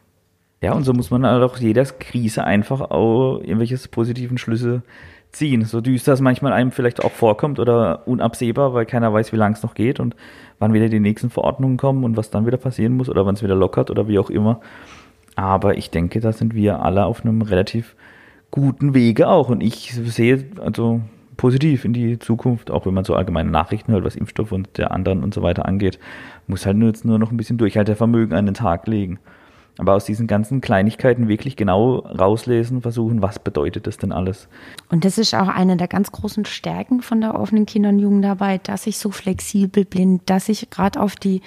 Ja, 0.62 0.74
und 0.74 0.84
so 0.84 0.94
muss 0.94 1.12
man 1.12 1.26
halt 1.26 1.44
auch 1.44 1.58
jeder 1.58 1.86
Krise 1.86 2.44
einfach 2.44 2.82
auch 2.82 3.40
irgendwelche 3.40 3.78
positiven 3.88 4.38
Schlüsse 4.38 4.84
ziehen. 5.32 5.66
So 5.66 5.82
düster 5.82 6.14
es 6.14 6.22
manchmal 6.22 6.54
einem 6.54 6.72
vielleicht 6.72 7.04
auch 7.04 7.12
vorkommt 7.12 7.60
oder 7.60 8.08
unabsehbar, 8.08 8.74
weil 8.74 8.86
keiner 8.86 9.14
weiß, 9.14 9.32
wie 9.32 9.38
lange 9.38 9.56
es 9.56 9.64
noch 9.64 9.76
geht 9.76 10.00
und 10.00 10.16
wann 10.60 10.74
wieder 10.74 10.90
die 10.90 11.00
nächsten 11.00 11.30
Verordnungen 11.30 11.78
kommen 11.78 12.04
und 12.04 12.18
was 12.18 12.32
dann 12.32 12.46
wieder 12.46 12.58
passieren 12.58 12.94
muss 12.94 13.10
oder 13.10 13.26
wann 13.26 13.36
es 13.36 13.44
wieder 13.44 13.56
lockert 13.56 13.92
oder 13.92 14.08
wie 14.08 14.18
auch 14.18 14.30
immer. 14.30 14.62
Aber 15.36 15.78
ich 15.78 15.90
denke, 15.90 16.20
da 16.20 16.32
sind 16.32 16.56
wir 16.56 16.82
alle 16.82 17.06
auf 17.06 17.24
einem 17.24 17.42
relativ 17.42 17.96
guten 18.52 18.94
Wege 18.94 19.28
auch. 19.28 19.50
Und 19.50 19.62
ich 19.62 19.94
sehe 19.94 20.46
also 20.62 21.02
positiv 21.38 21.86
in 21.86 21.94
die 21.94 22.20
Zukunft, 22.20 22.72
auch 22.72 22.86
wenn 22.86 22.94
man 22.94 23.04
so 23.04 23.16
allgemeine 23.16 23.52
Nachrichten 23.52 23.92
hört, 23.92 24.06
was 24.06 24.16
Impfstoff 24.16 24.52
und 24.52 24.78
der 24.78 24.92
anderen 24.92 25.24
und 25.24 25.34
so 25.34 25.42
weiter 25.42 25.66
angeht, 25.66 26.00
muss 26.48 26.66
halt 26.66 26.78
nur 26.78 26.88
jetzt 26.90 27.06
nur 27.06 27.20
noch 27.20 27.32
ein 27.32 27.38
bisschen 27.38 27.58
Durchhaltevermögen 27.58 28.36
an 28.36 28.46
den 28.46 28.56
Tag 28.56 28.88
legen. 28.88 29.20
Aber 29.78 29.94
aus 29.94 30.06
diesen 30.06 30.26
ganzen 30.26 30.62
Kleinigkeiten 30.62 31.28
wirklich 31.28 31.58
genau 31.58 31.98
rauslesen, 31.98 32.82
versuchen, 32.82 33.22
was 33.22 33.40
bedeutet 33.40 33.88
das 33.88 33.98
denn 33.98 34.14
alles. 34.14 34.48
Und 34.90 35.04
das 35.04 35.18
ist 35.18 35.34
auch 35.34 35.50
eine 35.50 35.76
der 35.76 35.90
ganz 35.90 36.14
großen 36.14 36.46
Stärken 36.46 37.02
von 37.02 37.20
der 37.20 37.38
offenen 37.38 37.66
Kinder- 37.66 37.90
und 37.90 38.00
Jugendarbeit, 38.00 38.70
dass 38.70 38.88
ich 38.88 38.98
so 38.98 39.12
flexibel 39.12 39.84
bin, 39.84 40.22
dass 40.26 40.48
ich 40.48 40.70
gerade 40.70 41.02
auf 41.02 41.18
die 41.18 41.42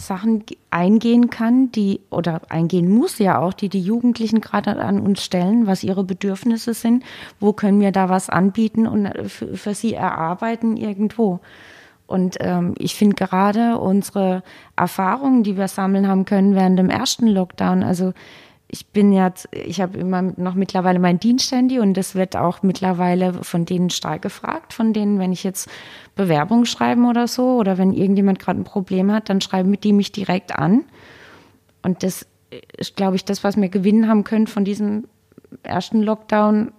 Sachen 0.00 0.44
eingehen 0.70 1.30
kann, 1.30 1.70
die 1.72 2.00
oder 2.10 2.40
eingehen 2.48 2.90
muss 2.90 3.18
ja 3.18 3.38
auch, 3.38 3.52
die 3.52 3.68
die 3.68 3.82
Jugendlichen 3.82 4.40
gerade 4.40 4.76
an 4.76 5.00
uns 5.00 5.22
stellen, 5.22 5.66
was 5.66 5.84
ihre 5.84 6.04
Bedürfnisse 6.04 6.72
sind, 6.74 7.04
wo 7.38 7.52
können 7.52 7.80
wir 7.80 7.92
da 7.92 8.08
was 8.08 8.30
anbieten 8.30 8.86
und 8.86 9.06
äh, 9.06 9.28
für, 9.28 9.56
für 9.56 9.74
sie 9.74 9.94
erarbeiten 9.94 10.76
irgendwo. 10.76 11.40
Und 12.06 12.38
ähm, 12.40 12.74
ich 12.78 12.96
finde 12.96 13.14
gerade 13.14 13.78
unsere 13.78 14.42
Erfahrungen, 14.74 15.44
die 15.44 15.56
wir 15.56 15.68
sammeln 15.68 16.08
haben 16.08 16.24
können 16.24 16.56
während 16.56 16.78
dem 16.78 16.90
ersten 16.90 17.28
Lockdown, 17.28 17.82
also 17.84 18.14
ich 18.72 18.86
bin 18.86 19.12
jetzt, 19.12 19.48
ich 19.50 19.80
habe 19.80 19.98
immer 19.98 20.22
noch 20.22 20.54
mittlerweile 20.54 21.00
mein 21.00 21.18
Diensthandy 21.18 21.80
und 21.80 21.94
das 21.94 22.14
wird 22.14 22.36
auch 22.36 22.62
mittlerweile 22.62 23.42
von 23.42 23.64
denen 23.64 23.90
stark 23.90 24.22
gefragt, 24.22 24.72
von 24.72 24.92
denen, 24.92 25.18
wenn 25.18 25.32
ich 25.32 25.42
jetzt 25.42 25.68
Bewerbung 26.14 26.64
schreiben 26.66 27.08
oder 27.08 27.26
so 27.26 27.56
oder 27.56 27.78
wenn 27.78 27.92
irgendjemand 27.92 28.38
gerade 28.38 28.60
ein 28.60 28.64
Problem 28.64 29.10
hat, 29.10 29.28
dann 29.28 29.40
schreiben 29.40 29.78
die 29.80 29.92
mich 29.92 30.12
direkt 30.12 30.56
an. 30.56 30.84
Und 31.82 32.04
das 32.04 32.26
ist, 32.76 32.94
glaube 32.94 33.16
ich, 33.16 33.24
das, 33.24 33.42
was 33.42 33.56
wir 33.56 33.68
gewinnen 33.68 34.08
haben 34.08 34.22
können 34.22 34.46
von 34.46 34.64
diesem 34.64 35.08
ersten 35.64 36.00
Lockdown, 36.02 36.70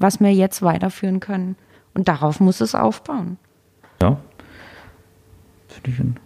was 0.00 0.18
wir 0.18 0.32
jetzt 0.32 0.62
weiterführen 0.62 1.20
können. 1.20 1.56
Und 1.94 2.08
darauf 2.08 2.40
muss 2.40 2.60
es 2.60 2.74
aufbauen. 2.74 3.38
Ja, 4.02 4.18
finde 5.68 5.90
ich 5.90 5.98
ein 6.00 6.16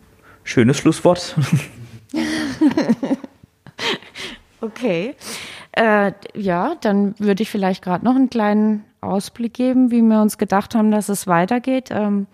schönes 0.45 0.79
Schlusswort. 0.79 1.37
Okay. 4.63 5.17
Äh, 5.73 6.13
ja, 6.35 6.77
dann 6.81 7.19
würde 7.19 7.43
ich 7.43 7.51
vielleicht 7.51 7.83
gerade 7.83 8.05
noch 8.05 8.15
einen 8.15 8.31
kleinen 8.31 8.85
Ausblick 9.01 9.55
geben, 9.55 9.91
wie 9.91 10.03
wir 10.03 10.23
uns 10.23 10.39
gedacht 10.39 10.77
haben, 10.77 10.93
dass 10.93 11.09
es 11.09 11.27
weitergeht. 11.27 11.89
Ähm, 11.91 12.29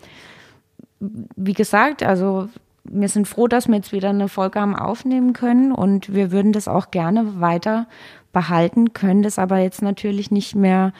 wie 1.00 1.54
gesagt, 1.54 2.02
also 2.02 2.50
wir 2.84 3.08
sind 3.08 3.26
froh, 3.26 3.48
dass 3.48 3.66
wir 3.66 3.76
jetzt 3.76 3.92
wieder 3.92 4.10
eine 4.10 4.28
Folge 4.28 4.60
haben 4.60 4.76
aufnehmen 4.76 5.32
können 5.32 5.72
und 5.72 6.12
wir 6.12 6.30
würden 6.30 6.52
das 6.52 6.68
auch 6.68 6.90
gerne 6.90 7.40
weiter 7.40 7.86
behalten, 8.32 8.92
können 8.92 9.22
das 9.22 9.38
aber 9.38 9.58
jetzt 9.58 9.80
natürlich 9.80 10.30
nicht 10.30 10.54
mehr 10.54 10.92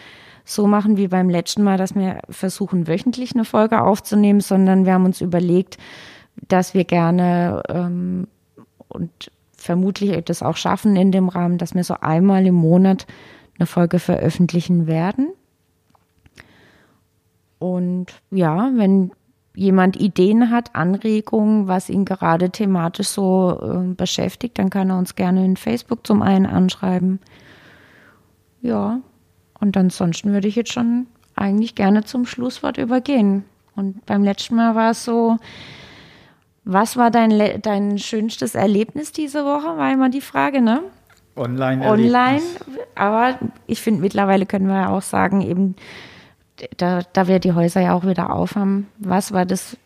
so 0.45 0.67
machen 0.67 0.97
wie 0.97 1.09
beim 1.09 1.29
letzten 1.29 1.62
Mal, 1.62 1.77
dass 1.77 1.95
wir 1.95 2.23
versuchen, 2.31 2.87
wöchentlich 2.87 3.35
eine 3.35 3.45
Folge 3.45 3.83
aufzunehmen, 3.83 4.41
sondern 4.41 4.87
wir 4.87 4.95
haben 4.95 5.05
uns 5.05 5.21
überlegt, 5.21 5.77
dass 6.49 6.73
wir 6.73 6.85
gerne 6.85 7.62
ähm, 7.69 8.29
und 8.88 9.31
vermutlich 9.59 10.25
das 10.25 10.42
auch 10.42 10.57
schaffen 10.57 10.97
in 10.97 11.12
dem 11.12 11.29
Rahmen, 11.29 11.59
dass 11.59 11.75
wir 11.75 11.85
so 11.85 11.94
einmal 12.01 12.47
im 12.47 12.55
Monat 12.55 13.07
eine 13.59 13.66
Folge 13.66 13.99
veröffentlichen 13.99 14.87
werden. 14.87 15.29
Und 17.59 18.07
ja, 18.31 18.71
wenn 18.75 19.11
jemand 19.55 19.97
Ideen 20.01 20.51
hat, 20.51 20.77
Anregungen, 20.77 21.66
was 21.66 21.90
ihn 21.90 22.05
gerade 22.05 22.51
thematisch 22.51 23.09
so 23.09 23.59
äh, 23.61 23.92
beschäftigt, 23.94 24.59
dann 24.59 24.71
kann 24.71 24.90
er 24.90 24.99
uns 24.99 25.16
gerne 25.16 25.44
in 25.44 25.57
Facebook 25.57 26.07
zum 26.07 26.23
einen 26.23 26.47
anschreiben. 26.47 27.18
Ja, 28.62 29.01
und 29.59 29.77
ansonsten 29.77 30.33
würde 30.33 30.47
ich 30.47 30.55
jetzt 30.55 30.73
schon 30.73 31.09
eigentlich 31.35 31.75
gerne 31.75 32.05
zum 32.05 32.27
Schlusswort 32.27 32.79
übergehen. 32.79 33.44
Und 33.75 34.07
beim 34.07 34.23
letzten 34.23 34.55
Mal 34.55 34.77
war 34.77 34.92
es 34.92 35.05
so, 35.05 35.38
was 36.70 36.98
war 36.98 37.11
dein, 37.11 37.62
dein 37.62 37.98
schönstes 37.98 38.54
Erlebnis 38.54 39.11
diese 39.11 39.44
Woche? 39.46 39.78
War 39.78 39.90
immer 39.90 40.11
die 40.11 40.20
Frage, 40.20 40.61
ne? 40.61 40.83
Online. 41.35 41.88
Online. 41.88 42.42
Aber 42.94 43.38
ich 43.66 43.81
finde, 43.81 44.02
mittlerweile 44.02 44.44
können 44.44 44.66
wir 44.66 44.74
ja 44.74 44.88
auch 44.90 45.00
sagen, 45.00 45.40
eben, 45.40 45.76
da, 46.76 47.00
da 47.14 47.26
wir 47.26 47.38
die 47.38 47.52
Häuser 47.52 47.81
ja 47.81 47.94
auch 47.94 48.04
wieder 48.04 48.35
aufhaben, 48.35 48.88
was 48.98 49.33
war 49.33 49.46
das 49.46 49.78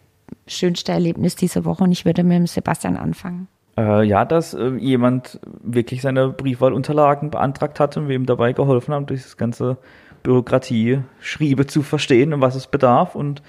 schönste 0.48 0.90
Erlebnis 0.90 1.36
diese 1.36 1.64
Woche? 1.64 1.84
Und 1.84 1.92
ich 1.92 2.04
würde 2.04 2.24
mit 2.24 2.36
dem 2.36 2.46
Sebastian 2.48 2.96
anfangen. 2.96 3.46
Äh, 3.78 4.02
ja, 4.02 4.24
dass 4.24 4.52
äh, 4.52 4.70
jemand 4.70 5.38
wirklich 5.62 6.02
seine 6.02 6.30
Briefwahlunterlagen 6.30 7.30
beantragt 7.30 7.78
hat 7.78 7.96
und 7.96 8.08
wir 8.08 8.16
ihm 8.16 8.26
dabei 8.26 8.54
geholfen 8.54 8.92
haben, 8.92 9.06
durch 9.06 9.22
das 9.22 9.36
ganze 9.36 9.76
Bürokratie-Schriebe 10.24 11.68
zu 11.68 11.82
verstehen, 11.82 12.32
und 12.32 12.40
was 12.40 12.56
es 12.56 12.66
bedarf 12.66 13.14
und 13.14 13.40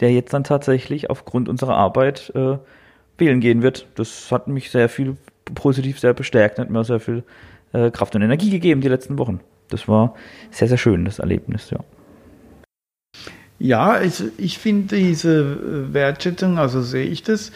der 0.00 0.12
jetzt 0.12 0.34
dann 0.34 0.44
tatsächlich 0.44 1.08
aufgrund 1.08 1.48
unserer 1.48 1.76
Arbeit 1.76 2.32
äh, 2.34 2.58
wählen 3.18 3.40
gehen 3.40 3.62
wird. 3.62 3.86
Das 3.94 4.30
hat 4.32 4.48
mich 4.48 4.70
sehr 4.70 4.88
viel 4.88 5.16
positiv 5.54 5.98
sehr 5.98 6.14
bestärkt, 6.14 6.58
hat 6.58 6.70
mir 6.70 6.84
sehr 6.84 7.00
viel 7.00 7.24
äh, 7.72 7.90
Kraft 7.90 8.14
und 8.14 8.22
Energie 8.22 8.50
gegeben 8.50 8.80
die 8.80 8.88
letzten 8.88 9.18
Wochen. 9.18 9.40
Das 9.68 9.88
war 9.88 10.14
sehr, 10.50 10.68
sehr 10.68 10.78
schön, 10.78 11.04
das 11.04 11.18
Erlebnis, 11.18 11.70
ja. 11.70 11.80
Ja, 13.58 14.00
ich, 14.00 14.22
ich 14.38 14.58
finde 14.58 14.96
diese 14.96 15.40
äh, 15.40 15.94
Wertschätzung, 15.94 16.58
also 16.58 16.82
sehe 16.82 17.06
ich 17.06 17.22
das, 17.22 17.52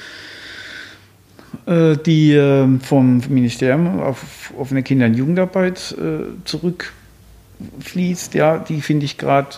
äh, 1.66 1.96
die 1.96 2.32
ähm, 2.32 2.80
vom 2.80 3.22
Ministerium 3.28 4.00
auf 4.00 4.52
offene 4.56 4.82
Kinder- 4.82 5.06
und 5.06 5.14
Jugendarbeit 5.14 5.96
äh, 5.98 6.26
zurückfließt, 6.44 8.34
ja, 8.34 8.58
die 8.58 8.80
finde 8.82 9.04
ich 9.04 9.18
gerade 9.18 9.56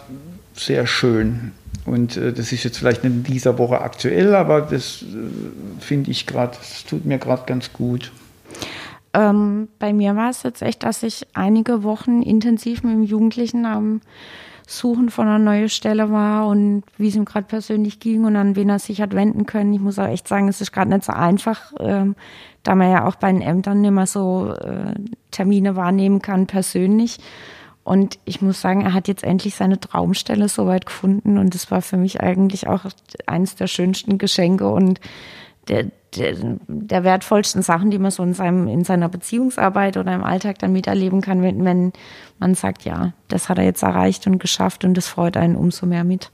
sehr 0.55 0.87
schön. 0.87 1.53
Und 1.89 2.17
äh, 2.17 2.33
das 2.33 2.53
ist 2.53 2.65
jetzt 2.65 2.79
vielleicht 2.79 3.05
nicht 3.05 3.15
in 3.15 3.23
dieser 3.25 3.59
Woche 3.59 3.81
aktuell, 3.81 4.35
aber 4.35 4.61
das 4.61 5.03
äh, 5.03 5.81
finde 5.81 6.11
ich 6.11 6.27
gerade, 6.27 6.57
das 6.57 6.85
tut 6.85 7.05
mir 7.05 7.19
gerade 7.19 7.45
ganz 7.47 7.73
gut. 7.73 8.13
Ähm, 9.15 9.69
bei 9.79 9.93
mir 9.93 10.17
war 10.17 10.31
es 10.31 10.43
jetzt 10.43 10.63
echt, 10.63 10.83
dass 10.83 11.03
ich 11.03 11.27
einige 11.35 11.83
Wochen 11.83 12.23
intensiv 12.23 12.83
mit 12.83 12.93
dem 12.93 13.03
Jugendlichen 13.03 13.65
am 13.65 14.01
Suchen 14.67 15.09
von 15.09 15.27
einer 15.27 15.39
neuen 15.39 15.71
Stelle 15.71 16.11
war 16.11 16.47
und 16.47 16.83
wie 16.99 17.09
es 17.09 17.17
ihm 17.17 17.25
gerade 17.25 17.47
persönlich 17.47 18.01
ging 18.01 18.27
und 18.27 18.37
an 18.37 18.55
wen 18.55 18.69
er 18.69 18.79
sich 18.79 19.01
hat 19.01 19.15
wenden 19.15 19.47
können. 19.47 19.73
Ich 19.73 19.81
muss 19.81 19.99
auch 19.99 20.07
echt 20.07 20.29
sagen, 20.29 20.47
es 20.47 20.61
ist 20.61 20.73
gerade 20.73 20.91
nicht 20.91 21.05
so 21.05 21.13
einfach, 21.15 21.73
ähm, 21.81 22.17
da 22.65 22.75
man 22.75 22.91
ja 22.91 23.07
auch 23.07 23.15
bei 23.15 23.33
den 23.33 23.41
Ämtern 23.41 23.81
nicht 23.81 23.93
mehr 23.93 24.07
so 24.07 24.53
äh, 24.53 24.93
Termine 25.31 25.75
wahrnehmen 25.75 26.21
kann 26.21 26.47
persönlich. 26.47 27.19
Und 27.89 28.19
ich 28.27 28.43
muss 28.43 28.61
sagen, 28.61 28.83
er 28.83 28.93
hat 28.93 29.09
jetzt 29.09 29.25
endlich 29.25 29.55
seine 29.55 29.81
Traumstelle 29.81 30.51
soweit 30.51 30.85
gefunden 30.85 31.39
und 31.39 31.55
das 31.55 31.71
war 31.71 31.81
für 31.81 31.97
mich 31.97 32.21
eigentlich 32.21 32.69
auch 32.69 32.85
eines 33.25 33.55
der 33.55 33.67
schönsten 33.67 34.19
Geschenke 34.19 34.69
und 34.69 35.01
der, 35.69 35.87
der, 36.15 36.37
der 36.67 37.03
wertvollsten 37.03 37.63
Sachen, 37.63 37.91
die 37.91 37.99
man 37.99 38.11
so 38.11 38.23
in, 38.23 38.35
seinem, 38.35 38.69
in 38.69 38.85
seiner 38.85 39.09
Beziehungsarbeit 39.09 39.97
oder 39.97 40.15
im 40.15 40.23
Alltag 40.23 40.59
dann 40.59 40.75
miterleben 40.75 41.23
kann, 41.23 41.41
wenn, 41.41 41.65
wenn 41.65 41.95
man 42.39 42.55
sagt, 42.55 42.85
ja, 42.85 43.15
das 43.29 43.49
hat 43.49 43.57
er 43.57 43.65
jetzt 43.65 43.83
erreicht 43.83 44.27
und 44.27 44.39
geschafft 44.39 44.85
und 44.85 44.93
das 44.93 45.09
freut 45.09 45.39
einen 45.39 45.57
umso 45.57 45.87
mehr 45.87 46.05
mit. 46.05 46.31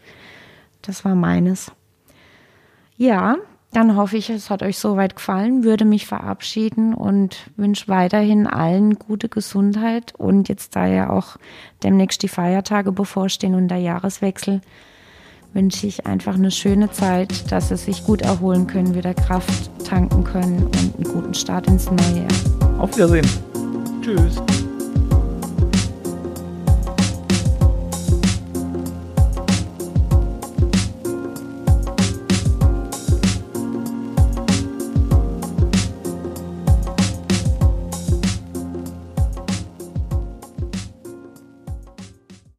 Das 0.82 1.04
war 1.04 1.14
meines. 1.14 1.70
Ja, 2.96 3.36
dann 3.74 3.96
hoffe 3.96 4.16
ich, 4.16 4.30
es 4.30 4.50
hat 4.50 4.62
euch 4.62 4.78
soweit 4.78 5.16
gefallen, 5.16 5.64
würde 5.64 5.84
mich 5.84 6.06
verabschieden 6.06 6.94
und 6.94 7.50
wünsche 7.56 7.88
weiterhin 7.88 8.46
allen 8.46 8.94
gute 8.94 9.28
Gesundheit 9.28 10.14
und 10.16 10.48
jetzt 10.48 10.76
da 10.76 10.86
ja 10.86 11.10
auch 11.10 11.36
demnächst 11.82 12.22
die 12.22 12.28
Feiertage 12.28 12.92
bevorstehen 12.92 13.54
und 13.54 13.68
der 13.68 13.78
Jahreswechsel, 13.78 14.60
wünsche 15.52 15.86
ich 15.86 16.06
einfach 16.06 16.34
eine 16.34 16.50
schöne 16.50 16.90
Zeit, 16.90 17.50
dass 17.52 17.68
sie 17.68 17.76
sich 17.76 18.04
gut 18.04 18.22
erholen 18.22 18.66
können, 18.66 18.94
wieder 18.94 19.14
Kraft 19.14 19.70
tanken 19.84 20.24
können 20.24 20.66
und 20.66 20.76
einen 20.96 21.04
guten 21.04 21.34
Start 21.34 21.66
ins 21.68 21.86
neue 21.86 22.18
Jahr. 22.18 22.80
Auf 22.80 22.94
Wiedersehen. 22.96 23.26
Tschüss. 24.02 24.42